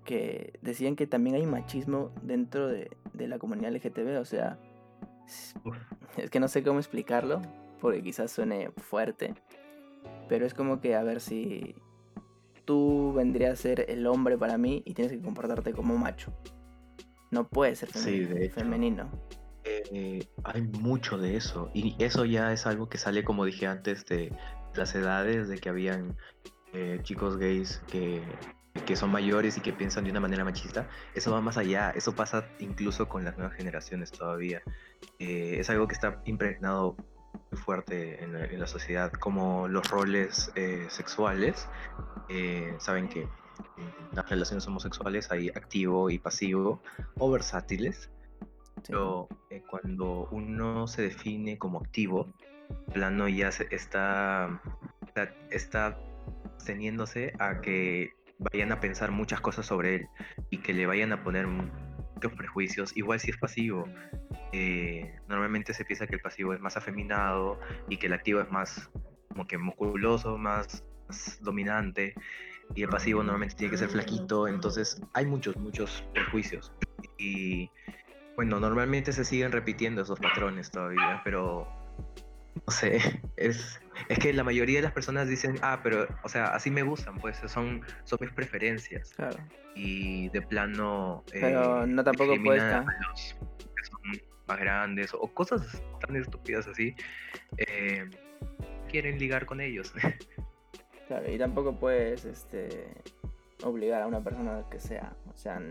que 0.06 0.54
decían 0.62 0.96
que 0.96 1.08
también 1.08 1.36
hay 1.36 1.46
machismo 1.46 2.12
dentro 2.22 2.68
de, 2.68 2.90
de 3.14 3.28
la 3.28 3.40
comunidad 3.40 3.72
LGTB, 3.74 4.20
o 4.20 4.26
sea. 4.26 4.58
Es 6.18 6.30
que 6.30 6.40
no 6.40 6.48
sé 6.48 6.64
cómo 6.64 6.80
explicarlo, 6.80 7.42
porque 7.80 8.02
quizás 8.02 8.32
suene 8.32 8.72
fuerte, 8.78 9.34
pero 10.30 10.46
es 10.46 10.54
como 10.54 10.80
que 10.82 10.96
a 10.96 11.04
ver 11.04 11.22
si 11.22 11.76
tú 12.66 13.14
vendrías 13.16 13.54
a 13.54 13.62
ser 13.62 13.86
el 13.90 14.06
hombre 14.08 14.38
para 14.38 14.58
mí 14.58 14.82
y 14.86 14.94
tienes 14.94 15.14
que 15.14 15.22
comportarte 15.22 15.74
como 15.74 15.98
macho. 15.98 16.34
No 17.32 17.48
puedes 17.48 17.80
ser 17.80 17.92
Sí, 17.92 18.22
femeni- 18.22 18.28
de 18.28 18.46
hecho. 18.46 18.56
femenino. 18.56 19.10
Eh, 19.64 20.26
hay 20.46 20.62
mucho 20.62 21.18
de 21.18 21.36
eso 21.36 21.70
y 21.74 21.96
eso 22.00 22.24
ya 22.26 22.54
es 22.54 22.66
algo 22.66 22.88
que 22.88 22.98
sale 22.98 23.24
como 23.26 23.44
dije 23.44 23.68
antes 23.68 24.06
de 24.06 24.32
las 24.76 24.96
edades 24.96 25.50
de 25.50 25.58
que 25.58 25.68
habían 25.70 26.16
eh, 26.74 27.00
chicos 27.04 27.38
gays 27.38 27.82
que, 27.88 28.22
que 28.86 28.96
son 28.96 29.12
mayores 29.12 29.58
y 29.58 29.62
que 29.62 29.74
piensan 29.74 30.04
de 30.04 30.12
una 30.12 30.20
manera 30.20 30.44
machista 30.44 30.88
eso 31.14 31.32
va 31.32 31.42
más 31.42 31.58
allá 31.58 31.92
eso 31.96 32.14
pasa 32.14 32.48
incluso 32.60 33.08
con 33.08 33.24
las 33.24 33.38
nuevas 33.38 33.56
generaciones 33.56 34.12
todavía. 34.12 34.62
Eh, 35.20 35.58
es 35.60 35.70
algo 35.70 35.88
que 35.88 35.94
está 35.94 36.22
impregnado 36.26 36.96
muy 37.52 37.60
fuerte 37.60 38.24
en 38.24 38.34
la, 38.34 38.46
en 38.46 38.60
la 38.60 38.68
sociedad 38.68 39.12
como 39.12 39.68
los 39.68 39.90
roles 39.90 40.52
eh, 40.56 40.86
sexuales 40.90 41.68
eh, 42.30 42.76
saben 42.80 43.08
que 43.08 43.22
en 43.22 43.94
las 44.14 44.30
relaciones 44.30 44.68
homosexuales 44.68 45.32
hay 45.32 45.50
activo 45.50 46.10
y 46.10 46.20
pasivo 46.20 46.82
o 47.18 47.32
versátiles 47.32 48.10
pero 48.86 49.28
eh, 49.50 49.64
cuando 49.70 50.28
uno 50.32 50.88
se 50.88 51.04
define 51.04 51.58
como 51.58 51.80
activo, 51.80 52.28
plano 52.94 53.28
ya 53.28 53.52
se 53.52 53.68
está, 53.72 54.62
está, 55.06 55.34
está 55.50 55.98
teniéndose 56.66 57.34
a 57.40 57.62
que 57.62 58.14
vayan 58.40 58.72
a 58.72 58.80
pensar 58.80 59.12
muchas 59.12 59.42
cosas 59.42 59.66
sobre 59.66 59.96
él 59.96 60.08
y 60.50 60.60
que 60.60 60.74
le 60.74 60.86
vayan 60.86 61.12
a 61.12 61.24
poner 61.24 61.48
muchos 61.48 62.34
prejuicios, 62.36 62.96
igual 62.96 63.20
si 63.20 63.32
es 63.32 63.38
pasivo. 63.38 63.86
eh, 64.54 65.20
normalmente 65.28 65.74
se 65.74 65.84
piensa 65.86 66.08
que 66.08 66.16
el 66.16 66.22
pasivo 66.22 66.54
es 66.54 66.60
más 66.60 66.78
afeminado 66.78 67.60
y 67.90 67.98
que 67.98 68.08
el 68.08 68.14
activo 68.14 68.40
es 68.42 68.50
más 68.52 68.90
como 69.30 69.46
que 69.46 69.58
musculoso, 69.58 70.38
más, 70.38 70.84
más 71.08 71.38
dominante 71.42 72.16
y 72.76 72.84
el 72.84 72.90
pasivo 72.90 73.24
normalmente 73.24 73.56
tiene 73.56 73.72
que 73.72 73.78
ser 73.78 73.90
flaquito, 73.90 74.48
entonces 74.48 75.02
hay 75.14 75.26
muchos, 75.26 75.56
muchos 75.58 76.04
prejuicios. 76.14 76.72
Y 77.18 77.70
bueno, 78.36 78.60
normalmente 78.60 79.12
se 79.14 79.24
siguen 79.26 79.52
repitiendo 79.52 80.02
esos 80.02 80.20
patrones 80.20 80.70
todavía, 80.72 81.22
pero 81.24 81.68
no 82.56 82.74
sé, 82.74 83.00
es, 83.38 83.80
es 84.10 84.20
que 84.20 84.34
la 84.34 84.44
mayoría 84.44 84.78
de 84.78 84.84
las 84.84 84.94
personas 84.94 85.28
dicen, 85.28 85.58
ah, 85.62 85.80
pero, 85.84 86.08
o 86.24 86.30
sea, 86.30 86.48
así 86.48 86.72
me 86.72 86.84
gustan, 86.84 87.18
pues 87.18 87.38
son, 87.48 87.82
son 88.04 88.20
mis 88.22 88.32
preferencias. 88.32 89.14
Claro. 89.14 89.38
Y 89.76 90.30
de 90.30 90.42
plano... 90.42 91.24
Pero 91.32 91.84
eh, 91.84 91.88
no 91.88 92.04
tampoco 92.04 92.36
puedes 92.44 92.64
a 92.64 92.82
los 92.82 93.36
que 93.76 93.84
son 93.84 94.22
más 94.48 94.60
grandes 94.60 95.14
o 95.14 95.28
cosas 95.34 95.82
tan 96.00 96.16
estúpidas 96.16 96.68
así. 96.68 96.96
eh, 97.58 98.10
quieren 98.90 99.20
ligar 99.20 99.46
con 99.46 99.62
ellos. 99.62 99.94
Claro, 101.08 101.32
y 101.32 101.38
tampoco 101.38 101.80
puedes 101.80 102.26
este, 102.26 102.90
obligar 103.64 104.02
a 104.02 104.08
una 104.08 104.24
persona 104.24 104.64
que 104.70 104.80
sea, 104.80 105.14
o 105.34 105.38
sea, 105.38 105.62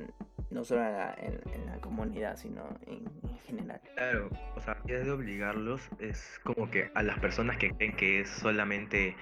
no 0.50 0.64
solo 0.64 0.84
en 0.86 0.92
la, 0.92 1.14
en- 1.18 1.40
en 1.54 1.66
la 1.66 1.78
comunidad, 1.80 2.36
sino 2.36 2.66
en, 2.86 3.04
en 3.28 3.38
general. 3.46 3.80
Claro, 3.96 4.30
o 4.56 4.60
sea, 4.60 4.76
ya 4.86 4.98
de 4.98 5.10
obligarlos 5.10 5.80
es 5.98 6.38
como 6.44 6.70
que 6.70 6.90
a 6.94 7.02
las 7.02 7.18
personas 7.18 7.56
que 7.56 7.70
creen 7.70 7.96
que 7.96 8.20
es 8.20 8.28
solamente 8.28 9.16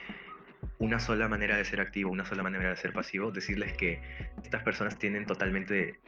una 0.79 0.99
sola 0.99 1.29
manera 1.29 1.57
de 1.57 1.65
ser 1.65 1.81
activo, 1.81 2.11
una 2.11 2.25
sola 2.25 2.43
manera 2.43 2.71
de 2.71 2.77
ser 2.77 2.93
pasivo, 2.93 3.31
decirles 3.31 3.73
que 3.77 4.01
estas 4.43 4.63
personas 4.63 4.99
tienen 4.99 5.27
totalmente 5.27 6.01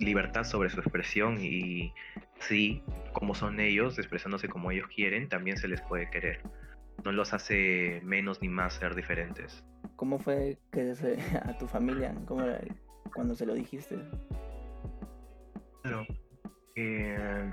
libertad 0.00 0.44
sobre 0.44 0.70
su 0.70 0.80
expresión 0.80 1.38
y 1.40 1.92
sí, 2.40 2.82
como 3.12 3.34
son 3.34 3.60
ellos, 3.60 3.98
expresándose 3.98 4.48
como 4.48 4.70
ellos 4.70 4.88
quieren, 4.88 5.28
también 5.28 5.56
se 5.58 5.68
les 5.68 5.82
puede 5.82 6.08
querer. 6.10 6.40
No 7.04 7.12
los 7.12 7.34
hace 7.34 8.00
menos 8.02 8.40
ni 8.40 8.48
más 8.48 8.74
ser 8.74 8.94
diferentes. 8.94 9.62
¿Cómo 9.96 10.18
fue 10.18 10.56
que 10.72 10.94
se, 10.94 11.16
a 11.44 11.56
tu 11.58 11.66
familia, 11.66 12.14
cómo 12.26 12.46
cuando 13.14 13.34
se 13.34 13.44
lo 13.44 13.52
dijiste? 13.54 13.98
Claro. 15.84 16.06
Eh, 16.76 17.52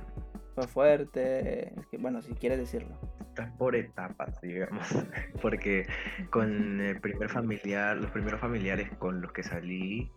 ¿Fue 0.56 0.68
fuerte? 0.68 1.74
Es 1.78 1.86
que, 1.88 1.98
bueno, 1.98 2.22
si 2.22 2.34
quieres 2.34 2.60
decirlo. 2.60 2.98
está 3.28 3.54
por 3.58 3.76
etapas, 3.76 4.40
digamos, 4.42 4.88
porque 5.42 5.86
con 6.30 6.80
el 6.80 7.00
primer 7.02 7.30
familiar, 7.30 7.98
los 7.98 8.10
primeros 8.12 8.40
familiares 8.40 8.90
con 9.00 9.22
los 9.22 9.34
que 9.34 9.44
salí, 9.44 10.10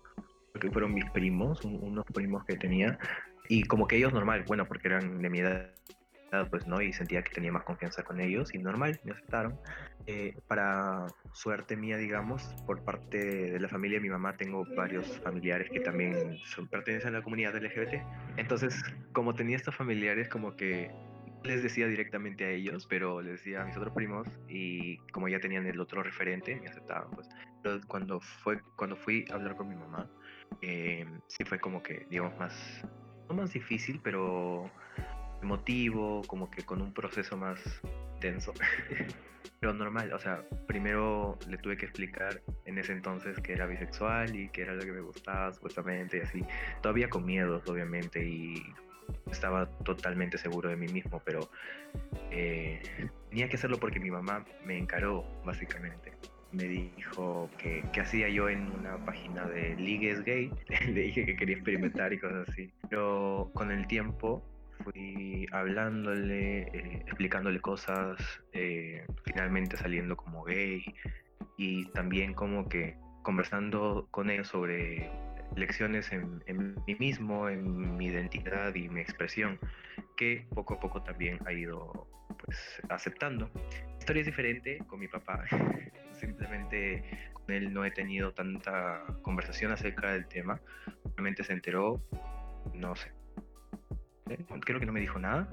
que 0.61 0.71
fueron 0.71 0.95
mis 0.95 1.11
primos, 1.11 1.65
unos 1.65 2.05
primos 2.07 2.45
que 2.45 2.57
tenía, 2.57 2.99
y 3.49 3.65
como 3.65 3.89
que 3.89 3.97
ellos 3.97 4.13
normal, 4.13 4.45
bueno, 4.47 4.65
porque 4.67 4.89
eran 4.89 5.21
de 5.21 5.31
mi 5.31 5.41
edad, 5.41 5.73
pues 6.51 6.67
no, 6.67 6.81
y 6.81 6.93
sentía 6.93 7.23
que 7.23 7.33
tenía 7.33 7.53
más 7.53 7.65
confianza 7.65 8.03
con 8.03 8.21
ellos, 8.21 8.55
y 8.55 8.59
normal, 8.59 9.01
me 9.05 9.13
aceptaron. 9.13 9.59
Eh, 10.07 10.37
para 10.49 11.07
suerte 11.33 11.77
mía, 11.77 11.97
digamos, 11.97 12.43
por 12.67 12.85
parte 12.85 13.19
de 13.53 13.61
la 13.61 13.69
familia 13.69 13.99
de 13.99 14.03
mi 14.03 14.11
mamá, 14.11 14.37
tengo 14.37 14.65
varios 14.77 15.19
familiares 15.21 15.71
que 15.71 15.81
también 15.81 16.39
son, 16.45 16.69
pertenecen 16.69 17.15
a 17.15 17.19
la 17.19 17.25
comunidad 17.25 17.57
LGBT. 17.57 18.03
Entonces, 18.37 18.83
como 19.13 19.35
tenía 19.35 19.57
estos 19.57 19.75
familiares, 19.75 20.29
como 20.29 20.57
que 20.57 20.91
les 21.45 21.63
decía 21.63 21.87
directamente 21.87 22.45
a 22.45 22.51
ellos, 22.51 22.87
pero 22.87 23.21
les 23.21 23.33
decía 23.33 23.63
a 23.63 23.65
mis 23.65 23.77
otros 23.77 23.95
primos 23.95 24.27
y 24.49 24.97
como 25.13 25.29
ya 25.29 25.39
tenían 25.41 25.67
el 25.67 25.79
otro 25.81 26.03
referente, 26.03 26.57
me 26.57 26.69
aceptaban. 26.69 27.11
Pues. 27.11 27.29
Pero 27.63 27.81
cuando, 27.87 28.21
fue, 28.21 28.61
cuando 28.77 28.97
fui 28.97 29.25
a 29.31 29.35
hablar 29.35 29.57
con 29.57 29.69
mi 29.69 29.77
mamá, 29.77 30.11
eh, 30.63 31.07
sí 31.29 31.45
fue 31.45 31.59
como 31.59 31.83
que, 31.83 32.07
digamos, 32.11 32.39
más, 32.39 32.85
no 33.29 33.35
más 33.35 33.53
difícil, 33.53 34.01
pero 34.03 34.71
emotivo, 35.45 36.23
como 36.27 36.51
que 36.51 36.63
con 36.63 36.83
un 36.83 36.93
proceso 36.93 37.37
más 37.37 37.61
tenso. 38.21 38.53
pero 39.61 39.73
normal, 39.73 40.13
o 40.13 40.19
sea, 40.19 40.43
primero 40.67 41.39
le 41.49 41.57
tuve 41.57 41.77
que 41.77 41.87
explicar 41.87 42.43
en 42.67 42.77
ese 42.79 42.93
entonces 42.93 43.39
que 43.41 43.53
era 43.53 43.67
bisexual 43.67 44.37
y 44.37 44.49
que 44.49 44.63
era 44.63 44.75
lo 44.75 44.83
que 44.83 44.93
me 44.93 45.01
gustaba 45.01 45.53
supuestamente 45.53 46.19
y 46.19 46.21
así. 46.21 46.45
Todavía 46.83 47.09
con 47.09 47.25
miedos, 47.25 47.67
obviamente, 47.67 48.27
y 48.27 48.63
estaba 49.31 49.67
totalmente 49.85 50.39
seguro 50.39 50.69
de 50.69 50.77
mí 50.77 50.87
mismo, 50.89 51.23
pero 51.25 51.51
eh, 52.31 52.83
tenía 53.31 53.49
que 53.49 53.57
hacerlo 53.57 53.79
porque 53.79 54.01
mi 54.01 54.11
mamá 54.11 54.45
me 54.65 54.77
encaró, 54.77 55.25
básicamente. 55.45 56.13
Me 56.53 56.65
dijo 56.65 57.51
que 57.59 57.85
qué 57.93 58.01
hacía 58.03 58.29
yo 58.29 58.49
en 58.49 58.71
una 58.71 59.03
página 59.05 59.47
de 59.47 59.75
ligues 59.77 60.23
gay. 60.25 60.53
Le 60.87 61.01
dije 61.01 61.27
que 61.27 61.37
quería 61.37 61.57
experimentar 61.57 62.13
y 62.13 62.19
cosas 62.19 62.49
así. 62.49 62.71
Pero 62.89 63.51
con 63.55 63.73
el 63.73 63.87
tiempo 63.87 64.45
fui 64.83 65.47
hablándole, 65.53 66.63
eh, 66.63 67.03
explicándole 67.07 67.61
cosas, 67.61 68.19
eh, 68.53 69.07
finalmente 69.25 69.77
saliendo 69.77 70.17
como 70.17 70.45
gay 70.45 70.85
y 71.57 71.87
también 71.93 72.35
como 72.35 72.69
que 72.69 72.97
conversando 73.23 74.09
con 74.11 74.31
él 74.31 74.45
sobre 74.45 75.11
lecciones 75.57 76.13
en, 76.13 76.43
mí 76.87 76.95
mismo, 76.99 77.49
en 77.49 77.97
mi 77.97 78.07
identidad 78.07 78.75
y 78.75 78.89
mi 78.89 79.01
expresión, 79.01 79.59
que 80.17 80.47
poco 80.55 80.75
a 80.75 80.81
poco 80.81 81.03
también 81.03 81.39
ha 81.47 81.53
ido 81.53 82.09
pues 82.45 82.59
aceptando. 82.89 83.51
La 83.55 83.99
historia 83.99 84.21
es 84.21 84.27
diferente 84.27 84.79
con 84.87 85.01
mi 85.01 85.09
papá, 85.09 85.45
simplemente 86.13 87.03
con 87.33 87.55
él 87.55 87.73
no 87.73 87.85
he 87.85 87.91
tenido 87.91 88.33
tanta 88.33 89.05
conversación 89.23 89.73
acerca 89.73 90.13
del 90.13 90.27
tema, 90.27 90.61
realmente 91.17 91.45
se 91.45 91.53
enteró, 91.53 92.03
no 92.75 92.97
sé, 92.97 93.13
¿eh? 94.31 94.45
creo 94.65 94.81
que 94.81 94.87
no 94.87 94.93
me 94.93 95.01
dijo 95.01 95.19
nada, 95.19 95.49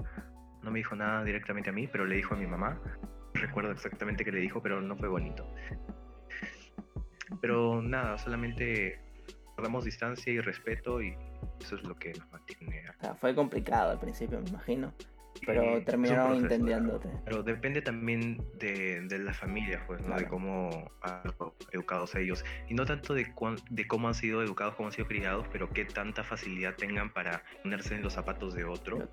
no 0.62 0.70
me 0.70 0.78
dijo 0.78 0.94
nada 0.94 1.24
directamente 1.24 1.70
a 1.70 1.72
mí, 1.72 1.86
pero 1.86 2.06
le 2.06 2.16
dijo 2.16 2.34
a 2.34 2.38
mi 2.38 2.46
mamá, 2.46 2.80
recuerdo 3.34 3.72
exactamente 3.72 4.24
qué 4.24 4.32
le 4.32 4.40
dijo, 4.40 4.62
pero 4.62 4.80
no 4.80 4.96
fue 4.96 5.08
bonito. 5.08 5.46
Pero 7.40 7.80
nada, 7.82 8.18
solamente 8.18 9.00
damos 9.56 9.84
distancia 9.84 10.32
y 10.32 10.40
respeto 10.40 11.02
y 11.02 11.16
eso 11.60 11.76
es 11.76 11.82
lo 11.84 11.96
que 11.96 12.12
nos 12.12 12.30
mantiene. 12.30 12.84
fue 13.20 13.34
complicado 13.34 13.90
al 13.90 13.98
principio, 13.98 14.40
me 14.40 14.48
imagino. 14.48 14.92
Pero 15.44 15.82
terminaron 15.84 16.36
entendiéndote. 16.36 17.08
Pero 17.24 17.42
depende 17.42 17.82
también 17.82 18.44
de, 18.58 19.00
de 19.02 19.18
la 19.18 19.34
familia, 19.34 19.82
pues, 19.86 20.00
¿no? 20.06 20.16
De 20.16 20.26
cómo 20.28 20.90
han 21.00 21.34
educados 21.72 22.14
ellos. 22.14 22.44
Y 22.68 22.74
no 22.74 22.86
tanto 22.86 23.14
de, 23.14 23.32
de 23.70 23.86
cómo 23.86 24.08
han 24.08 24.14
sido 24.14 24.42
educados, 24.42 24.74
cómo 24.76 24.88
han 24.88 24.92
sido 24.92 25.08
criados, 25.08 25.46
pero 25.50 25.68
qué 25.70 25.84
tanta 25.84 26.22
facilidad 26.22 26.74
tengan 26.76 27.12
para 27.12 27.42
ponerse 27.62 27.94
en 27.94 28.02
los 28.02 28.12
zapatos 28.12 28.54
de 28.54 28.64
otro. 28.64 29.08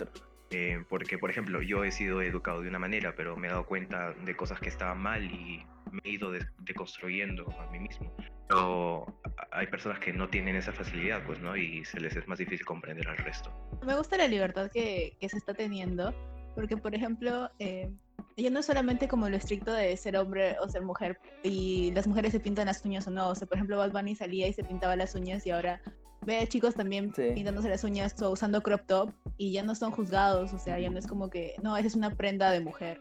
Eh, 0.51 0.83
porque, 0.89 1.17
por 1.17 1.29
ejemplo, 1.29 1.61
yo 1.61 1.83
he 1.83 1.91
sido 1.91 2.21
educado 2.21 2.61
de 2.61 2.69
una 2.69 2.79
manera, 2.79 3.13
pero 3.15 3.35
me 3.35 3.47
he 3.47 3.51
dado 3.51 3.65
cuenta 3.65 4.13
de 4.13 4.35
cosas 4.35 4.59
que 4.59 4.69
estaban 4.69 4.99
mal 4.99 5.23
y 5.23 5.63
me 5.91 6.01
he 6.03 6.09
ido 6.11 6.31
deconstruyendo 6.59 7.45
a 7.59 7.71
mí 7.71 7.79
mismo. 7.79 8.13
Pero 8.47 9.05
hay 9.51 9.67
personas 9.67 9.99
que 9.99 10.13
no 10.13 10.27
tienen 10.29 10.55
esa 10.55 10.71
facilidad, 10.71 11.23
pues, 11.25 11.39
¿no? 11.39 11.55
Y 11.55 11.85
se 11.85 11.99
les 11.99 12.15
es 12.15 12.27
más 12.27 12.39
difícil 12.39 12.65
comprender 12.65 13.07
al 13.07 13.17
resto. 13.17 13.51
Me 13.85 13.95
gusta 13.95 14.17
la 14.17 14.27
libertad 14.27 14.71
que, 14.71 15.15
que 15.19 15.29
se 15.29 15.37
está 15.37 15.53
teniendo, 15.53 16.13
porque, 16.55 16.77
por 16.77 16.95
ejemplo, 16.95 17.49
eh, 17.59 17.91
ya 18.37 18.49
no 18.49 18.59
es 18.59 18.65
solamente 18.65 19.07
como 19.07 19.29
lo 19.29 19.37
estricto 19.37 19.73
de 19.73 19.95
ser 19.97 20.17
hombre 20.17 20.57
o 20.59 20.69
ser 20.69 20.81
mujer, 20.81 21.19
y 21.43 21.91
las 21.93 22.07
mujeres 22.07 22.31
se 22.31 22.39
pintan 22.39 22.67
las 22.67 22.83
uñas 22.85 23.07
o 23.07 23.11
no. 23.11 23.29
O 23.29 23.35
sea, 23.35 23.47
por 23.47 23.57
ejemplo, 23.57 23.77
Bad 23.77 23.91
Bunny 23.91 24.15
salía 24.15 24.47
y 24.47 24.53
se 24.53 24.63
pintaba 24.63 24.95
las 24.95 25.15
uñas 25.15 25.45
y 25.45 25.51
ahora 25.51 25.81
ve 26.25 26.47
chicos 26.47 26.75
también 26.75 27.11
pintándose 27.11 27.69
las 27.69 27.83
uñas 27.83 28.21
o 28.21 28.31
usando 28.31 28.61
crop 28.61 28.81
top 28.85 29.11
y 29.37 29.51
ya 29.51 29.63
no 29.63 29.75
son 29.75 29.91
juzgados, 29.91 30.53
o 30.53 30.59
sea, 30.59 30.79
ya 30.79 30.89
no 30.89 30.99
es 30.99 31.07
como 31.07 31.29
que, 31.29 31.55
no, 31.63 31.77
esa 31.77 31.87
es 31.87 31.95
una 31.95 32.15
prenda 32.15 32.51
de 32.51 32.59
mujer 32.59 32.99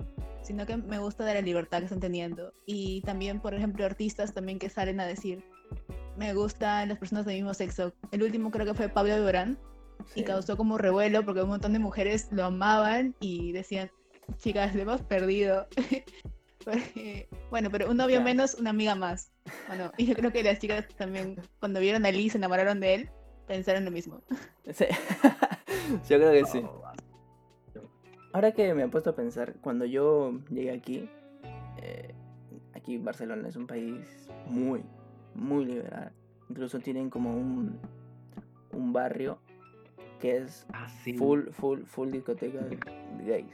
sino 0.49 0.65
que 0.65 0.79
me 0.79 0.99
gusta 0.99 1.27
de 1.27 1.35
la 1.35 1.43
libertad 1.43 1.81
que 1.81 1.85
están 1.85 2.01
teniendo. 2.01 2.55
Y 2.65 3.03
también, 3.03 3.39
por 3.39 3.53
ejemplo, 3.53 3.85
artistas 3.85 4.33
también 4.33 4.59
que 4.59 4.71
salen 4.71 4.99
a 4.99 5.07
decir, 5.07 5.45
me 6.17 6.33
gustan 6.33 6.89
las 6.89 6.99
personas 6.99 7.27
del 7.27 7.37
mismo 7.37 7.53
sexo. 7.53 7.93
El 8.13 8.23
último 8.23 8.51
creo 8.51 8.65
que 8.65 8.73
fue 8.73 8.89
Pablo 8.89 9.21
Durán 9.21 9.59
y 10.15 10.23
causó 10.23 10.57
como 10.57 10.79
revuelo 10.79 11.23
porque 11.23 11.43
un 11.43 11.51
montón 11.51 11.75
de 11.75 11.79
mujeres 11.81 12.29
lo 12.31 12.47
amaban 12.47 13.15
y 13.21 13.53
decían, 13.53 13.91
chicas, 14.39 14.75
le 14.75 14.83
hemos 14.83 15.03
perdido. 15.03 15.67
bueno, 17.51 17.71
pero 17.71 17.91
un 17.91 17.99
novio 17.99 18.23
menos, 18.23 18.55
una 18.55 18.71
amiga 18.71 18.95
más. 18.95 19.31
Bueno, 19.67 19.93
y 19.97 20.07
yo 20.07 20.15
creo 20.15 20.33
que 20.33 20.43
las 20.43 20.59
chicas 20.59 20.87
también, 20.97 21.37
cuando 21.61 21.81
vieron 21.81 22.05
a 22.07 22.11
Lee, 22.11 22.31
se 22.31 22.39
enamoraron 22.39 22.81
de 22.81 22.95
él, 22.95 23.11
pensaron 23.47 23.85
lo 23.85 23.91
mismo. 23.91 24.21
Sí, 24.73 24.85
yo 26.09 26.19
creo 26.19 26.33
que 26.33 26.45
sí. 26.47 26.65
Ahora 28.33 28.53
que 28.53 28.75
me 28.75 28.85
he 28.85 28.89
puesto 28.89 29.11
a 29.11 29.15
pensar, 29.15 29.55
cuando 29.61 29.87
yo 29.87 30.39
llegué 30.51 30.71
aquí, 30.71 31.09
eh, 31.79 32.15
aquí 32.75 32.99
Barcelona 32.99 33.49
es 33.49 33.57
un 33.57 33.67
país 33.67 34.29
muy, 34.47 34.85
muy 35.35 35.65
liberal. 35.65 36.13
Incluso 36.51 36.79
tienen 36.79 37.11
como 37.11 37.35
un, 37.35 37.79
un 38.73 38.93
barrio 38.93 39.39
que 40.21 40.37
es 40.37 40.67
ah, 40.73 40.89
full, 41.17 41.49
full, 41.51 41.83
full 41.85 42.11
discoteca 42.11 42.59
de 42.61 42.79
gays. 43.25 43.53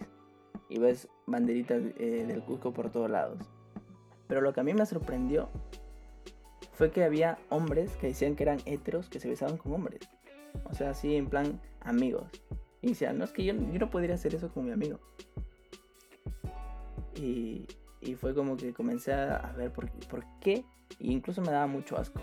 Y 0.69 0.79
ves 0.79 1.09
banderitas 1.27 1.83
eh, 1.99 2.25
del 2.27 2.43
Cusco 2.43 2.73
por 2.73 2.91
todos 2.91 3.11
lados. 3.11 3.39
Pero 4.27 4.41
lo 4.41 4.53
que 4.53 4.61
a 4.61 4.65
mí 4.65 4.75
me 4.75 4.87
sorprendió 4.87 5.51
fue 6.75 6.91
que 6.91 7.05
había 7.05 7.39
hombres 7.51 7.97
que 7.97 8.09
decían 8.09 8.37
que 8.37 8.43
eran 8.43 8.59
heteros 8.67 9.09
que 9.09 9.21
se 9.21 9.29
besaban 9.29 9.57
con 9.57 9.73
hombres. 9.73 10.01
O 10.65 10.75
sea, 10.75 10.91
así 10.91 11.15
en 11.15 11.27
plan 11.27 11.61
amigos. 11.81 12.29
Y 12.83 12.89
decía, 12.89 13.13
no, 13.13 13.25
es 13.25 13.33
que 13.33 13.45
yo, 13.45 13.55
no 13.55 13.91
podría 13.91 14.15
hacer 14.15 14.35
eso 14.35 14.51
con 14.51 14.67
mi 14.67 14.73
amigo. 14.73 14.99
Y, 17.17 17.67
fue 18.21 18.35
como 18.35 18.57
que 18.57 18.75
comencé 18.75 19.13
a, 19.13 19.53
ver 19.57 19.73
por, 19.73 19.91
por 20.09 20.25
qué. 20.41 20.65
E 21.01 21.07
incluso 21.13 21.41
me 21.41 21.51
daba 21.51 21.67
mucho 21.67 21.97
asco. 21.97 22.21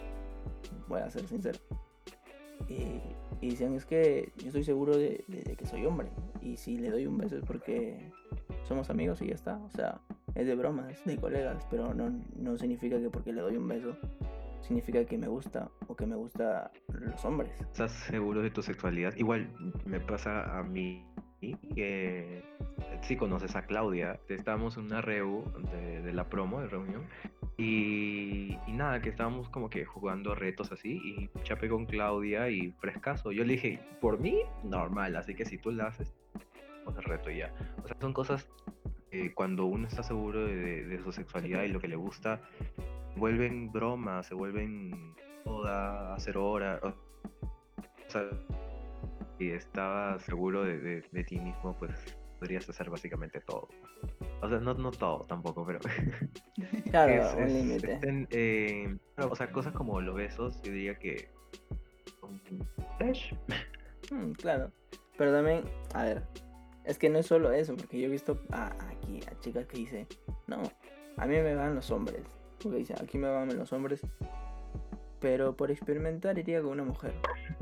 Voy 0.88 1.02
a 1.02 1.10
ser 1.10 1.28
sincero. 1.28 1.60
Y, 2.68 3.02
y 3.42 3.50
decían, 3.50 3.74
es 3.74 3.86
que 3.86 4.32
yo 4.38 4.48
estoy 4.48 4.64
seguro 4.64 4.96
de, 4.96 5.24
que 5.58 5.66
soy 5.66 5.86
hombre. 5.86 6.10
Y 6.42 6.58
si 6.58 6.78
le 6.78 6.92
doy 6.92 7.08
un 7.08 7.18
beso 7.18 7.38
es 7.38 7.44
porque 7.44 8.12
somos 8.68 8.90
amigos 8.90 9.22
y 9.22 9.28
ya 9.28 9.36
está. 9.36 9.58
O 9.58 9.70
sea, 9.72 10.00
es 10.36 10.46
de 10.46 10.56
bromas, 10.56 11.04
de 11.06 11.18
colegas. 11.18 11.66
Pero 11.72 11.94
no, 11.96 12.14
no 12.36 12.58
significa 12.58 13.00
que 13.00 13.10
porque 13.10 13.34
le 13.34 13.42
doy 13.42 13.58
un 13.58 13.68
beso 13.68 13.98
significa 14.62 15.04
que 15.06 15.18
me 15.18 15.28
gusta 15.28 15.70
o 15.88 15.96
que 15.96 16.06
me 16.06 16.16
gusta 16.16 16.72
los 16.88 17.24
hombres. 17.26 17.52
¿Estás 17.60 17.92
seguro 17.92 18.42
de 18.42 18.52
tu 18.52 18.62
sexualidad? 18.62 19.16
Igual 19.16 19.50
me 19.86 20.00
pasa 20.00 20.58
a 20.58 20.64
mí 20.64 21.06
que 21.74 22.44
si 23.02 23.16
conoces 23.16 23.56
a 23.56 23.66
Claudia, 23.66 24.20
estábamos 24.30 24.78
en 24.78 24.86
una 24.86 25.02
reu 25.02 25.44
de, 25.72 26.14
la 26.14 26.30
promo, 26.30 26.62
de 26.62 26.68
reunión, 26.68 27.08
y, 27.58 28.58
nada, 28.68 29.02
que 29.02 29.10
estábamos 29.10 29.50
como 29.50 29.70
que 29.70 29.86
jugando 29.86 30.36
retos 30.36 30.72
así, 30.72 31.02
y 31.04 31.30
chapé 31.44 31.68
con 31.68 31.86
Claudia 31.86 32.50
y 32.50 32.72
frescaso. 32.74 33.32
Yo 33.32 33.44
le 33.44 33.54
dije, 33.54 33.80
por 34.00 34.20
mí, 34.20 34.38
normal, 34.64 35.16
así 35.16 35.34
que 35.34 35.46
si 35.46 35.58
tú 35.58 35.72
la 35.72 35.88
haces, 35.88 36.14
pues 36.84 36.96
el 36.98 37.04
reto 37.04 37.30
ya. 37.32 37.54
O 37.84 37.88
sea, 37.88 37.98
son 38.00 38.14
cosas 38.14 38.48
cuando 39.36 39.66
uno 39.66 39.88
está 39.88 40.04
seguro 40.04 40.46
de, 40.46 41.00
su 41.04 41.12
sexualidad 41.12 41.64
y 41.64 41.68
lo 41.68 41.80
que 41.80 41.88
le 41.88 41.96
gusta, 41.96 42.42
vuelven 43.16 43.72
bromas, 43.72 44.28
se 44.28 44.36
vuelven 44.36 45.16
toda 45.44 46.14
hacer 46.14 46.38
hora. 46.38 46.80
O 46.84 46.94
sea, 48.08 48.30
si 49.38 49.52
estabas 49.52 50.22
seguro 50.24 50.64
de, 50.64 51.02
de, 51.02 51.24
ti 51.24 51.40
mismo, 51.40 51.76
pues 51.78 51.92
podrías 52.40 52.68
hacer 52.70 52.90
básicamente 52.90 53.40
todo. 53.42 53.70
O 54.42 54.50
sea, 54.50 54.60
no, 54.60 54.74
no 54.74 54.92
todo 54.92 55.26
tampoco, 55.26 55.66
pero. 55.66 55.80
Claro, 56.92 57.38
un 57.38 57.48
límite. 57.48 58.00
Eh, 58.32 58.98
o 59.18 59.36
sea, 59.36 59.52
cosas 59.52 59.74
como 59.74 60.02
los 60.02 60.16
besos, 60.16 60.62
yo 60.62 60.72
diría 60.72 60.96
que. 60.96 61.30
Fresh. 62.98 63.34
Mm, 64.12 64.32
claro. 64.34 64.72
Pero 65.18 65.32
también, 65.32 65.64
a 65.94 66.04
ver, 66.04 66.24
es 66.84 66.98
que 66.98 67.10
no 67.10 67.20
es 67.20 67.28
solo 67.28 67.52
eso, 67.52 67.76
porque 67.78 68.00
yo 68.00 68.08
he 68.08 68.10
visto 68.10 68.42
aquí 68.52 69.22
a 69.32 69.40
chicas 69.40 69.66
que 69.68 69.78
dicen, 69.78 70.08
no, 70.48 70.62
a 71.18 71.26
mí 71.26 71.36
me 71.36 71.56
van 71.56 71.76
los 71.76 71.90
hombres 71.92 72.41
porque 72.64 72.78
dice, 72.80 72.94
aquí 73.02 73.18
me 73.18 73.30
van 73.30 73.58
los 73.58 73.72
hombres. 73.74 74.02
pero 75.20 75.56
por 75.56 75.70
experimentar 75.72 76.38
iría 76.40 76.62
con 76.62 76.72
una 76.72 76.84
mujer, 76.84 77.14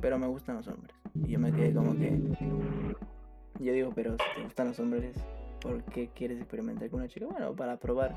pero 0.02 0.18
me 0.18 0.28
gustan 0.28 0.56
los 0.58 0.68
hombres. 0.68 0.96
Y 1.14 1.32
yo 1.32 1.40
me 1.40 1.52
quedé 1.52 1.74
como 1.74 1.94
que... 1.98 2.18
Yo 3.60 3.74
digo, 3.74 3.92
pero 3.94 4.12
si 4.14 4.36
te 4.36 4.44
gustan 4.44 4.68
los 4.70 4.80
hombres, 4.80 5.18
¿por 5.62 5.84
qué 5.84 6.10
quieres 6.16 6.38
experimentar 6.40 6.90
con 6.90 7.02
una 7.02 7.10
chica? 7.10 7.26
Bueno, 7.26 7.54
para 7.56 7.78
probar. 7.78 8.16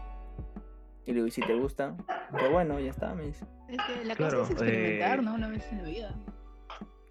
Y 1.04 1.10
le 1.10 1.14
digo, 1.14 1.26
y 1.26 1.30
si 1.32 1.40
te 1.40 1.54
gusta, 1.54 1.96
pues 2.30 2.48
bueno, 2.52 2.78
ya 2.78 2.90
está, 2.90 3.12
me 3.16 3.26
dice. 3.26 3.44
Es 3.68 3.78
que 3.88 4.04
la 4.04 4.14
Claro, 4.14 4.38
cosa 4.40 4.52
es 4.52 4.60
experimentar, 4.60 5.18
eh, 5.18 5.22
¿no? 5.22 5.34
Una 5.34 5.48
vez 5.48 5.72
en 5.72 5.78
la 5.78 5.88
vida. 5.88 6.14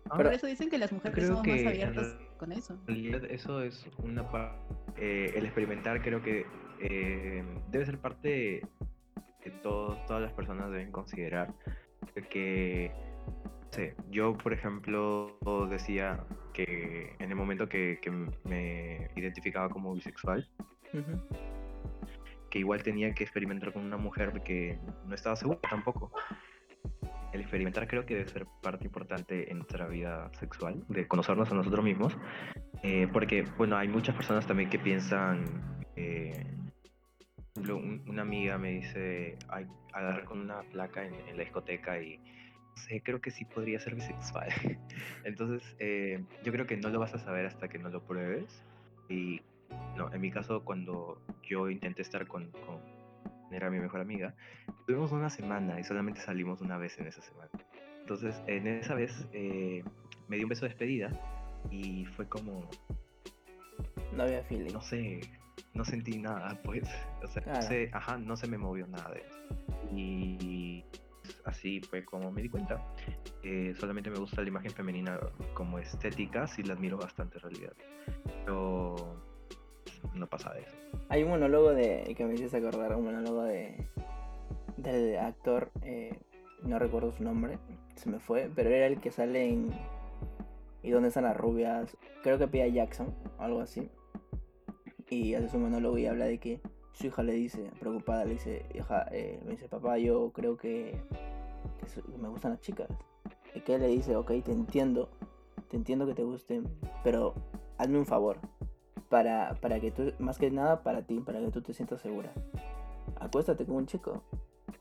Ahora, 0.10 0.24
Por 0.26 0.34
eso 0.34 0.48
dicen 0.48 0.70
que 0.70 0.78
las 0.78 0.94
mujeres 0.94 1.30
que 1.44 1.52
más 1.52 1.66
abiertas 1.66 2.16
con 2.38 2.52
eso. 2.54 2.74
En 2.74 2.88
realidad 2.88 3.26
eso 3.30 3.62
es 3.62 3.86
una 4.04 4.30
parte, 4.32 5.38
el 5.38 5.46
experimentar 5.46 6.02
creo 6.02 6.22
que 6.22 6.46
eh, 6.80 7.44
debe 7.70 7.86
ser 7.86 8.00
parte 8.00 8.62
que 9.42 9.52
todos, 9.52 10.04
todas 10.06 10.22
las 10.22 10.34
personas 10.34 10.72
deben 10.72 10.92
considerar. 10.92 11.54
Que, 12.30 12.92
sé, 13.72 13.96
yo 14.10 14.38
por 14.38 14.54
ejemplo 14.54 15.38
decía 15.70 16.24
que 16.54 17.16
en 17.20 17.30
el 17.30 17.36
momento 17.36 17.68
que, 17.70 18.00
que 18.02 18.12
me 18.12 19.10
identificaba 19.16 19.70
como 19.70 19.94
bisexual, 19.94 20.48
Ujú. 20.94 21.22
que 22.50 22.60
igual 22.60 22.84
tenía 22.84 23.14
que 23.14 23.24
experimentar 23.24 23.72
con 23.72 23.86
una 23.86 23.98
mujer 23.98 24.32
porque 24.32 24.78
no 25.06 25.16
estaba 25.16 25.36
seguro 25.36 25.60
tampoco. 25.70 26.12
El 27.32 27.40
experimentar 27.40 27.88
creo 27.88 28.06
que 28.06 28.16
debe 28.16 28.30
ser 28.30 28.46
parte 28.62 28.84
importante 28.84 29.50
en 29.50 29.60
nuestra 29.60 29.88
vida 29.88 30.30
sexual, 30.34 30.84
de 30.90 31.08
conocernos 31.08 31.50
a 31.50 31.56
nosotros 31.56 31.84
mismos, 31.84 32.18
eh, 32.84 33.08
porque, 33.14 33.44
bueno, 33.58 33.78
hay 33.78 33.88
muchas 33.88 34.16
personas 34.16 34.46
también 34.46 34.70
que 34.70 34.80
piensan, 34.80 35.46
eh, 35.96 36.46
ejemplo, 37.54 37.78
un- 37.78 38.04
una 38.08 38.22
amiga 38.22 38.58
me 38.58 38.72
dice, 38.72 39.38
ay, 39.50 39.68
agarrar 39.94 40.26
con 40.26 40.40
una 40.40 40.62
placa 40.64 41.06
en, 41.06 41.14
en 41.28 41.38
la 41.38 41.44
discoteca 41.44 42.02
y, 42.02 42.20
sé, 42.76 43.02
creo 43.02 43.20
que 43.22 43.32
sí 43.32 43.46
podría 43.46 43.80
ser 43.80 43.96
bisexual. 43.96 44.48
Entonces, 45.26 45.76
eh, 45.80 46.24
yo 46.44 46.52
creo 46.52 46.66
que 46.66 46.78
no 46.78 46.90
lo 46.90 47.00
vas 47.00 47.14
a 47.14 47.20
saber 47.20 47.46
hasta 47.46 47.68
que 47.68 47.78
no 47.80 47.90
lo 47.90 48.02
pruebes. 48.04 48.64
Y 49.10 49.42
no, 49.98 50.12
en 50.14 50.22
mi 50.22 50.32
caso, 50.32 50.64
cuando 50.64 51.22
yo 51.44 51.70
intenté 51.70 52.02
estar 52.02 52.26
con, 52.28 52.50
con 52.66 52.80
era 53.52 53.70
mi 53.70 53.80
mejor 53.80 54.00
amiga, 54.00 54.34
tuvimos 54.88 55.12
una 55.12 55.30
semana 55.30 55.78
y 55.80 55.84
solamente 55.84 56.22
salimos 56.22 56.62
una 56.62 56.78
vez 56.78 56.98
en 57.00 57.08
esa 57.08 57.22
semana. 57.22 57.50
Entonces, 58.00 58.42
en 58.48 58.66
esa 58.68 58.96
vez 58.96 59.28
eh, 59.34 59.84
me 60.30 60.38
dio 60.38 60.46
un 60.46 60.50
beso 60.50 60.62
de 60.66 60.70
despedida 60.70 61.12
y 61.70 62.06
fue 62.06 62.28
como, 62.30 62.70
No 64.16 64.24
había 64.24 64.42
feeling. 64.44 64.72
no 64.72 64.82
sé, 64.82 65.30
no 65.74 65.86
sentí 65.86 66.18
nada, 66.20 66.60
pues. 66.64 66.84
O 67.24 67.28
sea, 67.28 67.42
no 67.46 67.52
Claro. 67.52 67.68
sé, 67.68 67.90
ajá, 67.94 68.18
no 68.18 68.36
se 68.36 68.48
me 68.48 68.58
movió 68.58 68.88
nada 68.88 69.12
de 69.12 69.20
eso. 69.22 69.40
Y 69.94 70.84
así 71.46 71.82
fue 71.82 72.04
como 72.06 72.32
me 72.32 72.42
di 72.42 72.50
cuenta. 72.50 72.82
Eh, 73.44 73.74
solamente 73.80 74.10
me 74.10 74.20
gusta 74.20 74.42
la 74.42 74.48
imagen 74.48 74.72
femenina 74.72 75.20
como 75.54 75.80
estética, 75.80 76.48
sí 76.48 76.64
la 76.64 76.74
admiro 76.74 76.98
bastante 76.98 77.38
en 77.38 77.42
realidad. 77.44 77.74
Pero 78.26 78.96
no 80.14 80.28
pasa 80.28 80.54
de 80.54 80.62
eso. 80.62 80.76
Hay 81.10 81.24
un 81.24 81.30
monólogo 81.30 81.74
de 81.74 82.14
que 82.16 82.26
me 82.26 82.34
hiciste 82.36 82.58
acordar, 82.58 82.96
un 82.96 83.06
monólogo 83.06 83.44
de 83.44 83.88
del 84.78 85.18
actor, 85.18 85.70
eh, 85.84 86.18
no 86.64 86.80
recuerdo 86.80 87.12
su 87.12 87.24
nombre, 87.24 87.60
se 87.96 88.10
me 88.10 88.20
fue, 88.20 88.50
pero 88.56 88.70
era 88.70 88.88
el 88.88 89.00
que 89.00 89.12
sale 89.12 89.48
en 89.48 89.72
¿Y 90.84 90.90
dónde 90.90 91.10
están 91.10 91.26
las 91.26 91.38
rubias? 91.38 91.96
Creo 92.24 92.40
que 92.40 92.48
pide 92.48 92.64
a 92.64 92.68
Jackson, 92.68 93.14
o 93.38 93.42
algo 93.44 93.62
así. 93.62 93.88
Y 95.12 95.36
hace 95.36 95.50
su 95.50 95.60
monólogo 95.60 95.98
y 95.98 96.06
habla 96.06 96.24
de 96.26 96.40
que 96.40 96.62
su 96.94 97.08
hija 97.08 97.22
le 97.22 97.34
dice, 97.34 97.70
preocupada, 97.82 98.24
le 98.24 98.34
dice, 98.34 98.66
hija, 98.74 99.06
eh, 99.12 99.42
me 99.44 99.52
dice, 99.52 99.68
papá, 99.68 99.98
yo 99.98 100.32
creo 100.32 100.56
que, 100.56 101.02
que 101.80 102.18
me 102.18 102.30
gustan 102.30 102.52
las 102.52 102.62
chicas. 102.62 102.88
Y 103.54 103.60
que 103.60 103.76
él 103.76 103.82
le 103.82 103.88
dice, 103.90 104.16
ok, 104.16 104.32
te 104.42 104.54
entiendo, 104.54 105.10
te 105.68 105.76
entiendo 105.76 106.08
que 106.08 106.14
te 106.14 106.24
gusten, 106.24 106.64
pero 107.04 107.34
hazme 107.78 108.00
un 108.00 108.06
favor, 108.06 108.40
para, 109.10 109.58
para 109.60 109.82
que 109.82 109.92
tú, 109.92 110.14
más 110.20 110.38
que 110.38 110.50
nada 110.50 110.82
para 110.82 111.02
ti, 111.02 111.20
para 111.20 111.42
que 111.42 111.52
tú 111.52 111.62
te 111.62 111.74
sientas 111.74 112.02
segura. 112.02 112.32
Acuéstate 113.20 113.66
con 113.66 113.76
un 113.76 113.86
chico. 113.88 114.24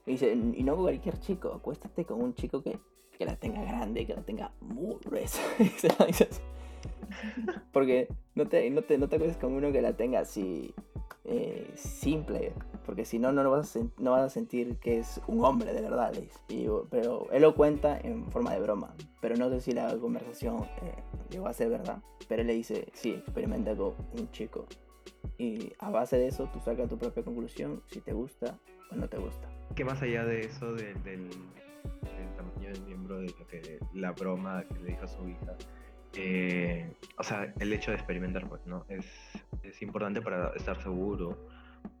Y 0.05 0.11
dice, 0.11 0.31
y 0.31 0.63
no 0.63 0.75
con 0.75 0.85
cualquier 0.85 1.19
chico, 1.19 1.49
acuéstate 1.53 2.05
con 2.05 2.21
un 2.21 2.33
chico 2.33 2.63
que, 2.63 2.79
que 3.17 3.25
la 3.25 3.35
tenga 3.35 3.61
grande, 3.65 4.07
que 4.07 4.15
la 4.15 4.21
tenga 4.21 4.53
muy 4.61 4.95
gruesa. 5.03 5.41
Y 5.59 5.65
se 5.65 5.89
lo 5.99 6.05
dice 6.05 6.29
así. 6.31 6.41
Porque 7.71 8.07
no 8.35 8.47
te, 8.47 8.69
no, 8.69 8.81
te, 8.81 8.97
no 8.97 9.07
te 9.09 9.15
acuestes 9.17 9.37
con 9.37 9.53
uno 9.53 9.71
que 9.71 9.81
la 9.81 9.93
tenga 9.93 10.19
así 10.19 10.73
eh, 11.25 11.69
simple. 11.75 12.53
Porque 12.85 13.05
si 13.05 13.19
no, 13.19 13.31
no, 13.31 13.49
vas 13.49 13.75
a 13.75 13.79
no 13.99 14.11
vas 14.11 14.23
a 14.23 14.29
sentir 14.29 14.77
que 14.77 14.99
es 14.99 15.21
un 15.27 15.43
hombre 15.45 15.73
de 15.73 15.81
verdad. 15.81 16.13
yo- 16.49 16.87
pero 16.89 17.27
él 17.31 17.41
lo 17.43 17.55
cuenta 17.55 17.99
en 17.99 18.29
forma 18.31 18.53
de 18.53 18.59
broma. 18.59 18.93
Pero 19.21 19.35
no 19.35 19.49
sé 19.49 19.61
si 19.61 19.71
la 19.71 19.95
conversación 19.97 20.63
eh, 20.81 20.95
llegó 21.29 21.47
a 21.47 21.53
ser 21.53 21.69
verdad. 21.69 22.01
Pero 22.27 22.41
él 22.41 22.47
le 22.47 22.53
dice, 22.53 22.87
sí, 22.93 23.11
experimenta 23.11 23.75
con 23.75 23.93
un 24.19 24.29
chico. 24.31 24.65
Y 25.37 25.73
a 25.79 25.89
base 25.89 26.17
de 26.17 26.27
eso 26.27 26.49
tú 26.51 26.59
sacas 26.59 26.89
tu 26.89 26.97
propia 26.97 27.23
conclusión 27.23 27.81
si 27.87 27.99
te 28.01 28.13
gusta 28.13 28.57
o 28.91 28.95
no 28.95 29.07
te 29.07 29.17
gusta. 29.17 29.47
que 29.75 29.85
más 29.85 30.01
allá 30.01 30.25
de 30.25 30.41
eso, 30.41 30.73
de- 30.73 30.93
del, 31.05 31.29
del 31.29 32.35
tamaño 32.35 32.69
del 32.73 32.81
miembro, 32.83 33.19
de 33.19 33.27
que, 33.49 33.79
la 33.93 34.11
broma 34.11 34.63
que 34.67 34.79
le 34.79 34.89
dijo 34.91 35.05
a 35.05 35.07
su 35.07 35.27
hija, 35.29 35.55
eh, 36.15 36.91
o 37.17 37.23
sea, 37.23 37.53
el 37.59 37.73
hecho 37.73 37.91
de 37.91 37.97
experimentar, 37.97 38.47
pues, 38.47 38.65
¿no? 38.65 38.85
Es, 38.89 39.05
es 39.63 39.81
importante 39.81 40.21
para 40.21 40.51
estar 40.55 40.81
seguro 40.81 41.47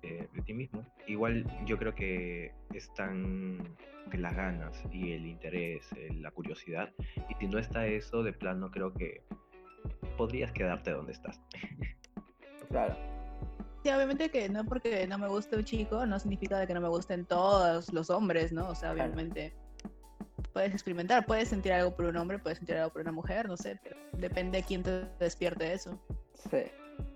eh, 0.03 0.27
de 0.33 0.41
ti 0.41 0.53
mismo. 0.53 0.85
Igual 1.07 1.45
yo 1.65 1.77
creo 1.77 1.95
que 1.95 2.53
están 2.73 3.77
que 4.09 4.17
las 4.17 4.35
ganas 4.35 4.83
y 4.91 5.13
el 5.13 5.25
interés, 5.25 5.85
eh, 5.95 6.09
la 6.19 6.31
curiosidad, 6.31 6.89
y 7.29 7.35
si 7.35 7.47
no 7.47 7.59
está 7.59 7.87
eso, 7.87 8.23
de 8.23 8.33
plano 8.33 8.69
creo 8.71 8.93
que 8.93 9.23
podrías 10.17 10.51
quedarte 10.51 10.91
donde 10.91 11.13
estás. 11.13 11.41
Claro. 12.69 12.95
Sí, 13.83 13.89
obviamente 13.89 14.29
que 14.29 14.47
no 14.47 14.63
porque 14.63 15.05
no 15.05 15.17
me 15.17 15.27
guste 15.27 15.57
un 15.57 15.65
chico, 15.65 16.05
no 16.05 16.19
significa 16.19 16.57
de 16.57 16.67
que 16.67 16.73
no 16.73 16.79
me 16.79 16.87
gusten 16.87 17.25
todos 17.25 17.91
los 17.91 18.09
hombres, 18.09 18.53
¿no? 18.53 18.69
O 18.69 18.75
sea, 18.75 18.93
Claro. 18.93 19.13
Puedes 20.51 20.71
experimentar, 20.73 21.25
puedes 21.25 21.49
sentir 21.49 21.73
algo 21.73 21.95
por 21.95 22.05
un 22.05 22.17
hombre, 22.17 22.39
puedes 22.39 22.57
sentir 22.59 22.77
algo 22.77 22.91
por 22.91 23.01
una 23.01 23.11
mujer, 23.11 23.47
no 23.47 23.57
sé, 23.57 23.79
pero 23.83 23.95
depende 24.13 24.59
de 24.59 24.63
quién 24.63 24.83
te 24.83 25.05
despierte 25.19 25.73
eso. 25.73 25.99
Sí. 26.49 26.63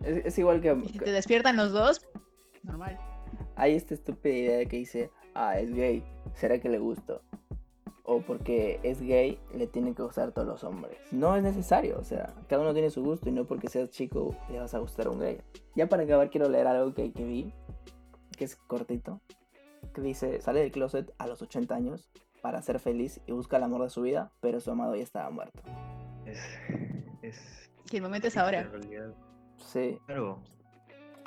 Es, 0.02 0.26
es 0.26 0.38
igual 0.40 0.62
que, 0.62 0.76
Y 0.86 0.90
si 0.90 1.00
te 1.00 1.12
despiertan 1.12 1.56
los 1.58 1.72
dos, 1.72 2.02
normal. 2.64 2.98
hay 3.56 3.76
esta 3.76 3.94
estúpida 3.94 4.34
idea 4.34 4.58
de 4.58 4.68
que 4.68 4.78
dice, 4.78 5.12
ah, 5.36 5.60
es 5.60 5.74
gay, 5.74 6.04
¿será 6.34 6.60
que 6.60 6.70
le 6.70 6.80
gusto? 6.80 7.22
O 8.04 8.22
porque 8.22 8.80
es 8.84 9.02
gay, 9.02 9.40
le 9.54 9.68
tienen 9.68 9.96
que 9.96 10.04
gustar 10.04 10.32
todos 10.32 10.48
los 10.48 10.64
hombres. 10.64 10.98
No 11.12 11.36
es 11.36 11.44
necesario, 11.44 11.98
o 12.00 12.04
sea, 12.04 12.34
cada 12.48 12.62
uno 12.62 12.74
tiene 12.74 12.90
su 12.90 13.04
gusto 13.04 13.30
y 13.30 13.32
no 13.32 13.46
porque 13.46 13.68
seas 13.68 13.90
chico 13.90 14.36
le 14.50 14.60
vas 14.60 14.74
a 14.74 14.80
gustar 14.80 15.08
a 15.08 15.10
un 15.12 15.20
gay. 15.20 15.40
Ya 15.76 15.88
para 15.88 16.04
acabar 16.04 16.30
quiero 16.30 16.48
leer 16.50 16.68
algo 16.68 16.94
que, 16.94 17.12
que 17.12 17.24
vi, 17.26 17.54
que 18.38 18.46
es 18.46 18.56
cortito, 18.56 19.22
que 19.94 20.02
dice, 20.02 20.42
sale 20.42 20.60
del 20.62 20.72
closet 20.72 21.14
a 21.18 21.28
los 21.28 21.42
80 21.42 21.74
años 21.76 22.10
para 22.46 22.62
ser 22.62 22.80
feliz 22.80 23.20
y 23.26 23.32
busca 23.32 23.58
el 23.58 23.64
amor 23.64 23.82
de 23.82 23.90
su 23.90 24.04
vida, 24.04 24.30
pero 24.40 24.60
su 24.60 24.70
amado 24.70 24.96
ya 24.96 25.02
estaba 25.02 25.32
muerto. 25.32 25.64
Es, 26.28 26.40
es 27.24 27.72
Y 27.92 27.96
el 27.96 28.04
momento 28.04 28.28
es 28.28 28.38
ahora. 28.38 28.70
Sí, 29.58 29.98
claro, 30.06 30.38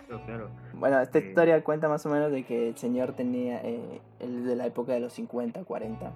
claro, 0.07 0.25
claro. 0.27 0.51
Bueno, 0.75 1.01
esta 1.01 1.19
Eh, 1.19 1.27
historia 1.27 1.65
cuenta 1.65 1.89
más 1.89 2.07
o 2.07 2.09
menos 2.09 2.31
de 2.31 2.45
que 2.45 2.69
el 2.69 2.77
señor 2.77 3.15
tenía, 3.15 3.61
eh, 3.65 4.01
él 4.21 4.47
de 4.47 4.55
la 4.55 4.67
época 4.67 4.93
de 4.93 5.01
los 5.01 5.13
50, 5.15 5.65
40. 5.65 6.13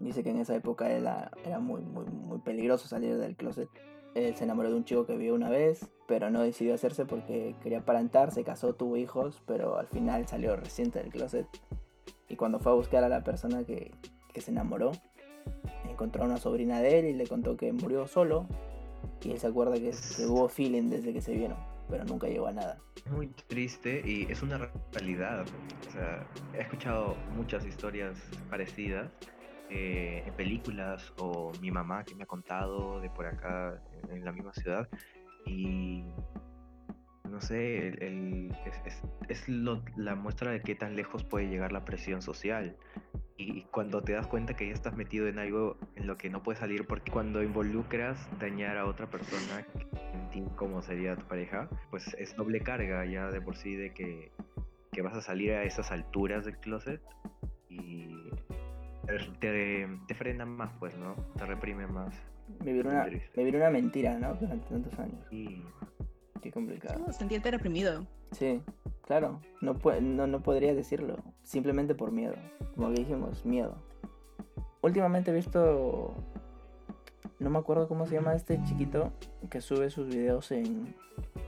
Dice 0.00 0.22
que 0.22 0.32
en 0.32 0.40
esa 0.40 0.54
época 0.54 0.90
era, 0.90 1.30
era 1.46 1.58
muy, 1.58 1.80
muy, 1.80 2.04
muy 2.04 2.40
peligroso 2.40 2.88
salir 2.88 3.16
del 3.16 3.36
closet. 3.36 3.70
Él 4.14 4.36
se 4.36 4.44
enamoró 4.44 4.68
de 4.68 4.76
un 4.76 4.84
chico 4.84 5.06
que 5.06 5.16
vio 5.16 5.34
una 5.34 5.48
vez, 5.48 5.88
pero 6.06 6.28
no 6.28 6.42
decidió 6.42 6.74
hacerse 6.74 7.06
porque 7.06 7.56
quería 7.62 7.78
aparentar, 7.78 8.32
se 8.32 8.44
casó, 8.44 8.74
tuvo 8.74 8.98
hijos, 8.98 9.40
pero 9.46 9.78
al 9.78 9.86
final 9.86 10.28
salió 10.28 10.56
reciente 10.56 10.98
del 10.98 11.08
closet. 11.10 11.46
Y 12.28 12.36
cuando 12.36 12.58
fue 12.58 12.72
a 12.72 12.74
buscar 12.74 13.04
a 13.04 13.08
la 13.08 13.22
persona 13.22 13.64
que, 13.64 13.92
que 14.32 14.40
se 14.40 14.50
enamoró, 14.50 14.92
encontró 15.88 16.22
a 16.22 16.26
una 16.26 16.38
sobrina 16.38 16.80
de 16.80 16.98
él 16.98 17.04
y 17.06 17.12
le 17.14 17.26
contó 17.26 17.56
que 17.56 17.72
murió 17.72 18.06
solo. 18.06 18.46
Y 19.22 19.30
él 19.30 19.38
se 19.38 19.46
acuerda 19.46 19.74
que, 19.74 19.92
que 20.16 20.26
hubo 20.26 20.48
feeling 20.48 20.90
desde 20.90 21.12
que 21.12 21.20
se 21.20 21.34
vieron, 21.34 21.56
pero 21.88 22.04
nunca 22.04 22.26
llegó 22.26 22.48
a 22.48 22.52
nada. 22.52 22.78
Es 23.04 23.10
muy 23.10 23.28
triste 23.28 24.02
y 24.04 24.30
es 24.30 24.42
una 24.42 24.70
realidad. 24.92 25.44
O 25.88 25.92
sea, 25.92 26.26
he 26.54 26.60
escuchado 26.60 27.16
muchas 27.36 27.64
historias 27.64 28.18
parecidas 28.50 29.10
eh, 29.70 30.22
en 30.26 30.34
películas 30.34 31.12
o 31.18 31.52
mi 31.60 31.70
mamá 31.70 32.04
que 32.04 32.14
me 32.14 32.24
ha 32.24 32.26
contado 32.26 33.00
de 33.00 33.10
por 33.10 33.26
acá 33.26 33.80
en, 34.02 34.16
en 34.16 34.24
la 34.24 34.32
misma 34.32 34.52
ciudad 34.52 34.88
y 35.46 36.04
no 37.28 37.40
sé, 37.40 37.88
el- 37.88 38.02
el- 38.02 38.56
es, 38.66 38.80
es- 38.86 39.02
es 39.28 39.48
lo- 39.48 39.82
la 39.96 40.14
muestra 40.14 40.50
de 40.50 40.60
qué 40.60 40.74
tan 40.74 40.96
lejos 40.96 41.24
puede 41.24 41.48
llegar 41.48 41.72
la 41.72 41.84
presión 41.84 42.22
social. 42.22 42.76
Y 43.36 43.62
cuando 43.70 44.02
te 44.02 44.12
das 44.14 44.26
cuenta 44.26 44.54
que 44.54 44.66
ya 44.66 44.74
estás 44.74 44.96
metido 44.96 45.28
en 45.28 45.38
algo 45.38 45.76
en 45.94 46.06
lo 46.08 46.16
que 46.18 46.28
no 46.28 46.42
puedes 46.42 46.58
salir, 46.58 46.86
porque 46.86 47.12
cuando 47.12 47.42
involucras 47.42 48.18
dañar 48.40 48.76
a 48.76 48.84
otra 48.86 49.06
persona, 49.06 49.64
en 50.12 50.30
ti 50.30 50.44
como 50.56 50.82
sería 50.82 51.14
tu 51.14 51.24
pareja, 51.26 51.68
pues 51.90 52.14
es 52.18 52.34
doble 52.34 52.60
carga 52.60 53.04
ya 53.06 53.30
de 53.30 53.40
por 53.40 53.56
sí 53.56 53.76
de 53.76 53.92
que, 53.94 54.32
que 54.90 55.02
vas 55.02 55.14
a 55.14 55.20
salir 55.20 55.52
a 55.52 55.62
esas 55.62 55.92
alturas 55.92 56.44
del 56.46 56.56
closet 56.56 57.00
y 57.68 58.08
te, 59.40 59.88
te 60.06 60.14
frena 60.14 60.44
más, 60.44 60.72
pues, 60.78 60.96
¿no? 60.98 61.14
Te 61.36 61.46
reprime 61.46 61.86
más. 61.86 62.14
Vivir 62.64 62.86
una, 62.86 63.04
Triste. 63.04 63.30
vivir 63.40 63.56
una 63.56 63.70
mentira, 63.70 64.18
¿no? 64.18 64.34
Durante 64.34 64.66
tantos 64.68 64.98
años. 64.98 65.20
Y 65.30 65.62
Qué 66.40 66.50
complicado. 66.52 67.04
No, 67.06 67.12
sentirte 67.12 67.50
reprimido. 67.50 68.06
Sí, 68.32 68.62
claro. 69.02 69.40
No, 69.60 69.76
no, 70.00 70.26
no 70.26 70.40
podría 70.42 70.74
decirlo. 70.74 71.16
Simplemente 71.42 71.94
por 71.94 72.12
miedo. 72.12 72.34
Como 72.74 72.88
que 72.88 73.00
dijimos, 73.00 73.44
miedo. 73.44 73.76
Últimamente 74.82 75.30
he 75.30 75.34
visto. 75.34 76.14
No 77.38 77.50
me 77.50 77.58
acuerdo 77.58 77.88
cómo 77.88 78.06
se 78.06 78.14
llama 78.14 78.34
este 78.34 78.62
chiquito 78.64 79.12
que 79.50 79.60
sube 79.60 79.90
sus 79.90 80.08
videos 80.08 80.50
en, 80.50 80.94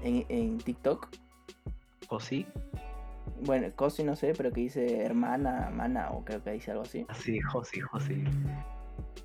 en, 0.03 0.25
en 0.29 0.59
TikTok. 0.59 1.09
¿O 2.09 2.21
sí? 2.21 2.47
Bueno, 3.43 3.69
Cosi 3.75 4.05
no 4.05 4.17
sé, 4.17 4.35
pero 4.37 4.53
que 4.53 4.61
dice 4.61 5.03
hermana, 5.03 5.71
mana, 5.73 6.11
o 6.11 6.25
creo 6.25 6.43
que 6.43 6.53
dice 6.53 6.73
algo 6.73 6.83
así. 6.83 7.07
Así, 7.09 7.41
Josi, 7.41 7.81
Josi. 7.81 8.25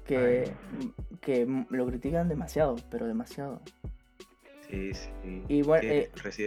Que, 0.06 0.51
que 1.21 1.65
lo 1.69 1.86
critican 1.88 2.30
demasiado, 2.30 2.75
pero 2.89 3.08
demasiado. 3.08 3.62
Sí, 4.69 4.93
sí. 4.93 5.43
Y 5.47 5.62
bueno, 5.62 5.88
eh, 5.88 6.10
muchos 6.13 6.38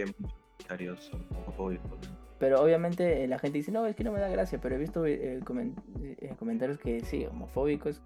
comentarios 0.57 1.11
homofóbicos. 1.31 1.99
Pero 2.39 2.61
obviamente 2.61 3.23
eh, 3.23 3.27
la 3.27 3.37
gente 3.37 3.57
dice, 3.57 3.71
no, 3.71 3.85
es 3.85 3.95
que 3.95 4.03
no 4.03 4.13
me 4.13 4.19
da 4.19 4.29
gracia, 4.29 4.59
pero 4.61 4.75
he 4.75 4.77
visto 4.77 5.05
eh, 5.05 5.39
eh, 5.41 6.35
comentarios 6.37 6.79
que 6.79 7.01
sí, 7.01 7.25
homofóbicos, 7.25 8.01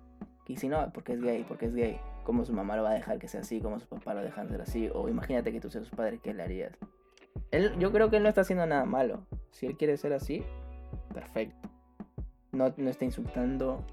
que 0.45 0.53
dicen, 0.53 0.71
no, 0.71 0.91
porque 0.91 1.13
es 1.13 1.21
gay, 1.21 1.45
porque 1.47 1.67
es 1.67 1.75
gay. 1.75 1.99
¿Cómo 2.23 2.43
su 2.43 2.51
mamá 2.51 2.75
lo 2.75 2.83
va 2.83 2.91
a 2.91 2.93
dejar 2.95 3.19
que 3.19 3.27
sea 3.27 3.41
así? 3.41 3.61
¿Cómo 3.61 3.79
su 3.79 3.87
papá 3.87 4.13
lo 4.15 4.21
dejan 4.21 4.49
ser 4.49 4.61
así? 4.61 4.89
O 4.93 5.07
imagínate 5.07 5.51
que 5.51 5.59
tú 5.59 5.69
seas 5.69 5.87
su 5.87 5.95
padre, 5.95 6.19
¿qué 6.21 6.33
le 6.33 6.41
harías? 6.41 6.75
Él, 7.51 7.77
yo 7.77 7.91
creo 7.91 8.09
que 8.09 8.17
él 8.17 8.23
no 8.23 8.29
está 8.29 8.41
haciendo 8.41 8.65
nada 8.65 8.85
malo. 8.85 9.27
Si 9.51 9.67
él 9.67 9.77
quiere 9.77 9.97
ser 9.97 10.13
así, 10.13 10.43
perfecto. 11.13 11.69
No, 12.51 12.73
no 12.75 12.89
está 12.89 13.05
insultando, 13.05 13.85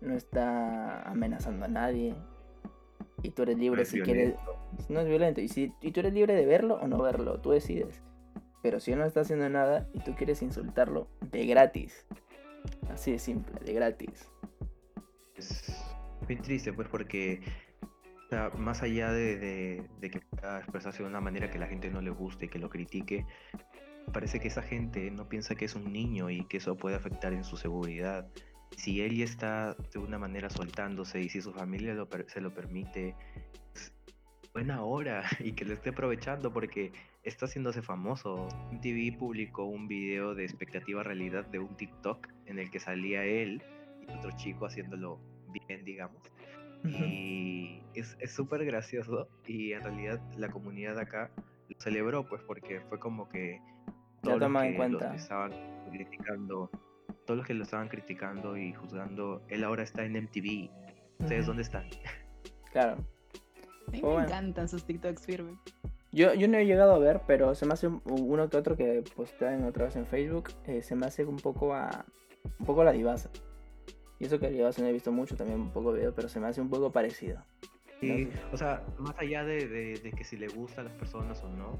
no 0.00 0.14
está 0.14 1.02
amenazando 1.02 1.66
a 1.66 1.68
nadie. 1.68 2.16
Y 3.22 3.30
tú 3.30 3.42
eres 3.42 3.58
libre 3.58 3.84
si 3.84 4.00
quieres... 4.00 4.34
No 4.88 5.00
es 5.00 5.06
violento. 5.08 5.40
Y, 5.40 5.48
si, 5.48 5.72
y 5.80 5.92
tú 5.92 6.00
eres 6.00 6.12
libre 6.14 6.34
de 6.34 6.46
verlo 6.46 6.76
o 6.76 6.86
no 6.86 6.98
verlo, 7.02 7.40
tú 7.40 7.50
decides. 7.50 8.00
Pero 8.62 8.78
si 8.80 8.92
él 8.92 8.98
no 8.98 9.04
está 9.04 9.20
haciendo 9.20 9.48
nada 9.48 9.88
y 9.92 10.00
tú 10.00 10.14
quieres 10.14 10.42
insultarlo, 10.42 11.08
de 11.30 11.46
gratis. 11.46 12.06
Así 12.90 13.12
de 13.12 13.18
simple, 13.18 13.58
de 13.64 13.72
gratis. 13.72 14.28
Es 15.36 15.84
muy 16.28 16.36
triste, 16.36 16.72
pues, 16.72 16.88
porque 16.88 17.42
más 18.56 18.82
allá 18.82 19.12
de, 19.12 19.84
de- 20.00 20.10
que 20.10 20.20
pueda 20.20 20.58
expresarse 20.58 21.02
de 21.02 21.08
una 21.08 21.20
manera 21.20 21.50
que 21.50 21.58
la 21.58 21.66
gente 21.66 21.90
no 21.90 22.00
le 22.00 22.10
guste 22.10 22.46
y 22.46 22.48
que 22.48 22.58
lo 22.58 22.70
critique, 22.70 23.26
parece 24.12 24.40
que 24.40 24.48
esa 24.48 24.62
gente 24.62 25.10
no 25.10 25.28
piensa 25.28 25.54
que 25.54 25.64
es 25.66 25.74
un 25.74 25.92
niño 25.92 26.30
y 26.30 26.44
que 26.46 26.56
eso 26.58 26.76
puede 26.76 26.96
afectar 26.96 27.32
en 27.32 27.44
su 27.44 27.56
seguridad. 27.56 28.28
Si 28.76 29.02
él 29.02 29.16
ya 29.16 29.24
está 29.24 29.76
de 29.92 29.98
una 29.98 30.18
manera 30.18 30.48
soltándose 30.48 31.20
y 31.20 31.28
si 31.28 31.42
su 31.42 31.52
familia 31.52 31.94
se 32.28 32.40
lo 32.40 32.54
permite, 32.54 33.14
buena 34.52 34.82
hora 34.82 35.22
y 35.40 35.52
que 35.52 35.64
lo 35.64 35.74
esté 35.74 35.90
aprovechando 35.90 36.52
porque 36.52 36.92
está 37.22 37.46
haciéndose 37.46 37.82
famoso. 37.82 38.48
MTV 38.72 39.18
publicó 39.18 39.64
un 39.64 39.88
video 39.88 40.34
de 40.34 40.44
expectativa 40.44 41.02
realidad 41.02 41.44
de 41.46 41.58
un 41.58 41.74
TikTok 41.76 42.28
en 42.46 42.58
el 42.58 42.70
que 42.70 42.80
salía 42.80 43.24
él 43.24 43.62
y 44.00 44.10
otro 44.12 44.30
chico 44.32 44.66
haciéndolo 44.66 45.18
bien, 45.48 45.84
digamos. 45.84 46.22
Y 46.84 47.80
es 47.94 48.16
súper 48.34 48.64
gracioso 48.64 49.28
y 49.46 49.72
en 49.72 49.82
realidad 49.82 50.20
la 50.36 50.48
comunidad 50.48 50.98
acá 50.98 51.30
lo 51.68 51.80
celebró 51.80 52.24
pues 52.24 52.42
porque 52.42 52.80
fue 52.80 52.98
como 52.98 53.28
que 53.28 53.60
Ya 54.24 54.36
todos 54.36 54.40
los 54.40 54.64
en 54.64 54.72
que, 54.72 54.88
los 54.88 55.02
estaban 55.14 55.52
criticando, 55.90 56.70
todos 57.24 57.38
los 57.38 57.46
que 57.46 57.54
lo 57.54 57.62
estaban 57.62 57.88
criticando 57.88 58.56
y 58.56 58.72
juzgando, 58.72 59.42
él 59.48 59.62
ahora 59.62 59.84
está 59.84 60.04
en 60.04 60.16
MTV. 60.16 60.70
¿Ustedes 61.20 61.42
Ujú. 61.42 61.48
dónde 61.48 61.62
están? 61.62 61.84
Claro. 62.72 63.04
A 63.88 63.90
mí 63.90 64.00
Oh, 64.02 64.06
me 64.08 64.12
bueno. 64.12 64.28
encantan 64.28 64.68
sus 64.68 64.84
TikToks 64.84 65.26
firmes. 65.26 65.56
Yo, 66.12 66.34
yo 66.34 66.46
no 66.46 66.58
he 66.58 66.66
llegado 66.66 66.92
a 66.94 66.98
ver, 66.98 67.22
pero 67.26 67.54
se 67.54 67.64
me 67.66 67.72
hace 67.72 67.86
un- 67.88 68.02
uno 68.04 68.48
que 68.50 68.56
otro 68.58 68.76
que 68.76 69.02
postean 69.16 69.64
otra 69.64 69.86
vez 69.86 69.96
en 69.96 70.06
Facebook. 70.06 70.50
eh, 70.66 70.82
se 70.82 70.94
me 70.94 71.06
hace 71.06 71.24
un 71.24 71.36
poco 71.36 71.74
a. 71.74 72.04
Un 72.58 72.66
poco 72.66 72.82
a 72.82 72.84
la 72.84 72.92
divasa. 72.92 73.30
Y 74.18 74.26
eso 74.26 74.38
que 74.38 74.46
la 74.46 74.52
divasa 74.52 74.82
no 74.82 74.88
he 74.88 74.92
visto 74.92 75.10
mucho, 75.10 75.36
también 75.36 75.58
un 75.60 75.70
poco 75.72 75.92
video, 75.92 76.14
pero 76.14 76.28
se 76.28 76.38
me 76.38 76.46
hace 76.48 76.60
un 76.60 76.68
poco 76.70 76.92
parecido. 76.92 77.42
Sí, 78.00 78.28
o 78.52 78.56
sea, 78.56 78.82
más 78.98 79.14
allá 79.18 79.44
de, 79.44 79.66
de- 79.68 79.98
de 80.00 80.12
que 80.12 80.24
si 80.24 80.36
le 80.36 80.48
gusta 80.48 80.80
a 80.80 80.84
las 80.84 80.92
personas 80.94 81.42
o 81.44 81.48
no, 81.48 81.78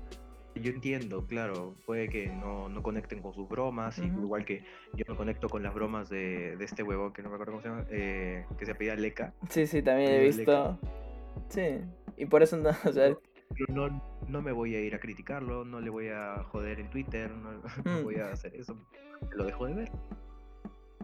yo 0.55 0.71
entiendo, 0.71 1.27
claro, 1.27 1.75
puede 1.87 2.09
que 2.09 2.29
no, 2.29 2.69
no 2.69 2.83
conecten 2.83 3.21
con 3.23 3.33
sus 3.35 3.49
bromas, 3.49 3.99
y 3.99 4.03
igual 4.05 4.45
que 4.45 4.65
yo 4.95 5.05
no 5.09 5.17
conecto 5.17 5.49
con 5.49 5.63
las 5.63 5.75
bromas 5.75 6.09
de, 6.11 6.57
de 6.57 6.65
este 6.65 6.83
huevón 6.83 7.13
que 7.13 7.23
no 7.23 7.29
me 7.31 7.35
acuerdo 7.37 7.53
cómo 7.53 7.63
se 7.63 7.69
llama, 7.69 7.87
eh, 7.91 8.45
que 8.59 8.67
se 8.67 8.73
apellida 8.73 8.95
Leca, 8.97 9.35
Sí, 9.49 9.67
sí, 9.67 9.83
también 9.83 10.13
he 10.13 10.21
visto. 10.21 10.79
Sí. 11.49 11.81
Y 12.17 12.27
por 12.27 12.43
eso 12.43 12.57
no, 12.57 12.71
o 12.85 12.93
sea, 12.93 13.17
pero 13.55 13.67
no, 13.89 14.03
no 14.29 14.43
me 14.43 14.53
voy 14.53 14.75
a 14.75 14.81
ir 14.81 14.95
a 14.95 15.01
criticarlo, 15.01 15.65
no 15.65 15.81
le 15.81 15.91
voy 15.91 16.09
a 16.09 16.43
joder 16.45 16.81
en 16.81 16.89
Twitter, 16.91 17.31
no, 17.31 17.53
no 17.85 18.01
Mm. 18.01 18.05
voy 18.05 18.17
a 18.17 18.31
hacer 18.33 18.55
eso, 18.55 18.77
lo 19.33 19.45
dejo 19.45 19.67
de 19.67 19.75
ver. 19.75 19.93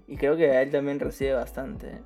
y 0.06 0.16
creo 0.16 0.36
que 0.36 0.50
a 0.50 0.62
él 0.62 0.70
también 0.70 0.98
recibe 1.00 1.34
bastante. 1.34 1.88
¿eh? 1.88 2.02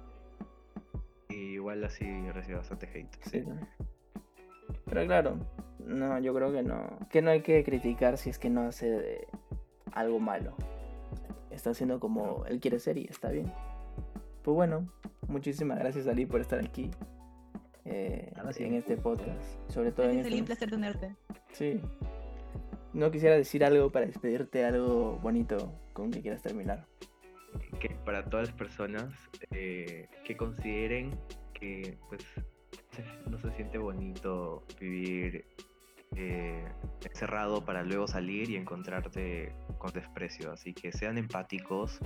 Y 1.29 1.35
igual 1.55 1.83
así 1.85 2.05
recibe 2.33 2.59
bastante 2.59 2.87
hate. 2.87 3.17
Sí. 3.31 3.45
Pero 4.85 5.07
claro, 5.07 5.37
no, 5.79 6.19
yo 6.19 6.35
creo 6.35 6.53
que 6.53 6.63
no. 6.63 6.99
Que 7.11 7.23
no 7.23 7.31
hay 7.31 7.43
que 7.43 7.63
criticar 7.65 8.19
si 8.19 8.29
es 8.31 8.39
que 8.39 8.51
no 8.51 8.63
hace 8.63 8.91
de 8.91 9.27
algo 9.93 10.19
malo. 10.21 10.55
Está 11.51 11.71
haciendo 11.71 12.01
como 12.01 12.45
él 12.47 12.61
quiere 12.61 12.79
ser 12.79 12.99
y 12.99 13.05
está 13.05 13.31
bien. 13.31 13.53
Pues 14.43 14.55
bueno, 14.55 14.87
muchísimas 15.29 15.79
gracias 15.79 16.07
Ali 16.07 16.27
por 16.27 16.41
estar 16.41 16.59
aquí. 16.59 16.91
Eh, 17.85 18.33
sí. 18.53 18.65
en 18.65 18.75
este 18.75 18.97
podcast. 18.97 19.43
Sobre 19.69 19.93
todo 19.93 20.09
en 20.11 20.19
Es 20.21 20.27
este. 20.27 20.39
un 20.39 20.45
placer 20.47 20.71
tenerte. 20.71 21.17
Sí. 21.53 21.81
No 22.93 23.11
quisiera 23.11 23.37
decir 23.37 23.65
algo 23.65 23.91
para 23.91 24.07
despedirte, 24.07 24.65
algo 24.65 25.19
bonito 25.23 25.73
con 25.93 26.11
que 26.11 26.21
quieras 26.21 26.43
terminar. 26.43 26.87
que 27.81 27.91
para 28.05 28.25
todas 28.25 28.49
las 28.49 28.57
personas 28.57 29.13
eh, 29.51 30.09
que 30.25 30.37
consideren 30.37 31.11
que 31.55 31.97
pues 32.09 32.25
no 33.31 33.39
se 33.39 33.51
siente 33.53 33.79
bonito 33.79 34.63
vivir 34.79 35.45
eh, 36.17 36.65
encerrado 37.09 37.65
para 37.65 37.83
luego 37.83 38.07
salir 38.07 38.51
y 38.51 38.57
encontrarte 38.57 39.55
con 39.79 39.93
desprecio. 39.93 40.53
Así 40.53 40.75
que 40.75 40.93
sean 40.93 41.17
empáticos 41.17 41.99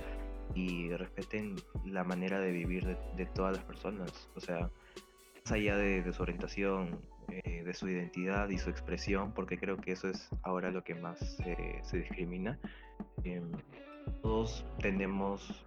y 0.55 0.89
respeten 0.91 1.55
la 1.85 2.03
manera 2.05 2.39
de 2.39 2.51
vivir 2.51 2.85
de, 2.85 2.97
de 3.17 3.25
todas 3.25 3.57
las 3.57 3.65
personas. 3.65 4.29
O 4.35 4.39
sea, 4.39 4.69
allá 5.51 5.75
de, 5.77 6.01
de 6.01 6.13
su 6.13 6.21
orientación, 6.23 6.99
eh, 7.29 7.63
de 7.63 7.73
su 7.73 7.87
identidad 7.89 8.49
y 8.49 8.57
su 8.57 8.69
expresión, 8.69 9.33
porque 9.33 9.57
creo 9.57 9.77
que 9.77 9.91
eso 9.91 10.07
es 10.09 10.29
ahora 10.43 10.71
lo 10.71 10.83
que 10.83 10.95
más 10.95 11.19
se- 11.19 11.97
discrimina. 11.97 12.59
Em, 13.23 13.51
todos 14.21 14.65
tenemos 14.79 15.65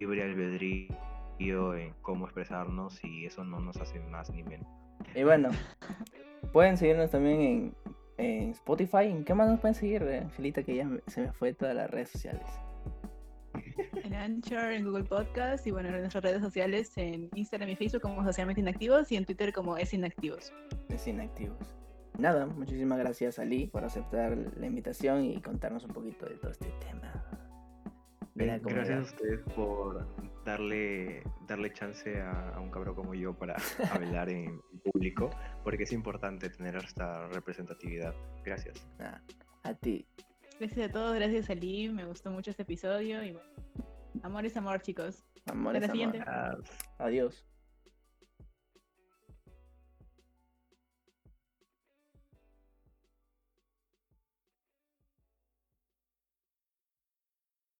libre 0.00 0.22
albedrío 0.24 1.74
en 1.74 1.92
cómo 2.02 2.24
expresarnos 2.26 3.02
y 3.04 3.26
eso 3.26 3.44
no 3.44 3.60
nos 3.60 3.76
hace 3.76 4.00
más 4.00 4.30
ni 4.30 4.42
menos. 4.42 4.66
Y 5.14 5.22
bueno, 5.22 5.50
pueden 6.52 6.76
seguirnos 6.76 7.10
también 7.10 7.40
en, 7.40 7.74
en 8.18 8.50
Spotify. 8.50 9.04
¿En 9.10 9.24
qué 9.24 9.34
más 9.34 9.48
nos 9.48 9.60
pueden 9.60 9.74
seguir, 9.74 10.02
eh, 10.02 10.20
Angelita? 10.20 10.62
Que 10.62 10.76
ya 10.76 10.88
se 11.06 11.20
me 11.22 11.32
fue 11.32 11.54
todas 11.54 11.74
las 11.76 11.90
redes 11.90 12.08
sociales. 12.10 12.46
En 14.16 14.22
Anchor, 14.22 14.72
en 14.72 14.84
Google 14.84 15.04
Podcast 15.04 15.66
y 15.66 15.70
bueno, 15.70 15.90
en 15.90 16.00
nuestras 16.00 16.24
redes 16.24 16.40
sociales, 16.40 16.90
en 16.96 17.28
Instagram 17.34 17.68
y 17.68 17.76
Facebook 17.76 18.00
como 18.00 18.24
Socialmente 18.24 18.62
Inactivos 18.62 19.12
y 19.12 19.16
en 19.16 19.26
Twitter 19.26 19.52
como 19.52 19.76
Es 19.76 19.92
Inactivos. 19.92 20.54
Es 20.88 21.06
inactivos. 21.06 21.58
Nada, 22.18 22.46
muchísimas 22.46 22.98
gracias 22.98 23.38
Ali 23.38 23.66
por 23.66 23.84
aceptar 23.84 24.34
la 24.56 24.66
invitación 24.66 25.22
y 25.22 25.42
contarnos 25.42 25.84
un 25.84 25.90
poquito 25.90 26.24
de 26.24 26.36
todo 26.36 26.50
este 26.50 26.72
tema. 26.88 27.12
Eh, 28.38 28.58
Gracias 28.64 28.98
a 28.98 29.02
ustedes 29.02 29.40
por 29.54 30.06
darle, 30.46 31.22
darle 31.46 31.72
chance 31.74 32.18
a, 32.18 32.54
a 32.54 32.60
un 32.60 32.70
cabrón 32.70 32.94
como 32.94 33.14
yo 33.14 33.34
para 33.34 33.56
hablar 33.92 34.30
en 34.30 34.62
público, 34.82 35.28
porque 35.62 35.82
es 35.82 35.92
importante 35.92 36.48
tener 36.48 36.74
esta 36.76 37.28
representatividad. 37.28 38.14
Gracias. 38.42 38.88
Nada, 38.98 39.22
a 39.62 39.74
ti. 39.74 40.06
Gracias 40.58 40.88
a 40.88 40.92
todos, 40.92 41.14
gracias 41.14 41.50
a 41.50 41.54
Lee, 41.54 41.90
me 41.90 42.06
gustó 42.06 42.30
mucho 42.30 42.50
este 42.50 42.62
episodio 42.62 43.22
y 43.22 43.32
bueno, 43.32 43.50
amor 44.22 44.46
es 44.46 44.56
amor 44.56 44.80
chicos. 44.82 45.24
Amor 45.46 45.76
Hasta 45.76 45.86
es 45.86 45.88
la 45.88 45.92
amor. 46.04 46.12
siguiente. 46.12 46.30
Ah, 46.30 46.56
Adiós. 46.98 47.44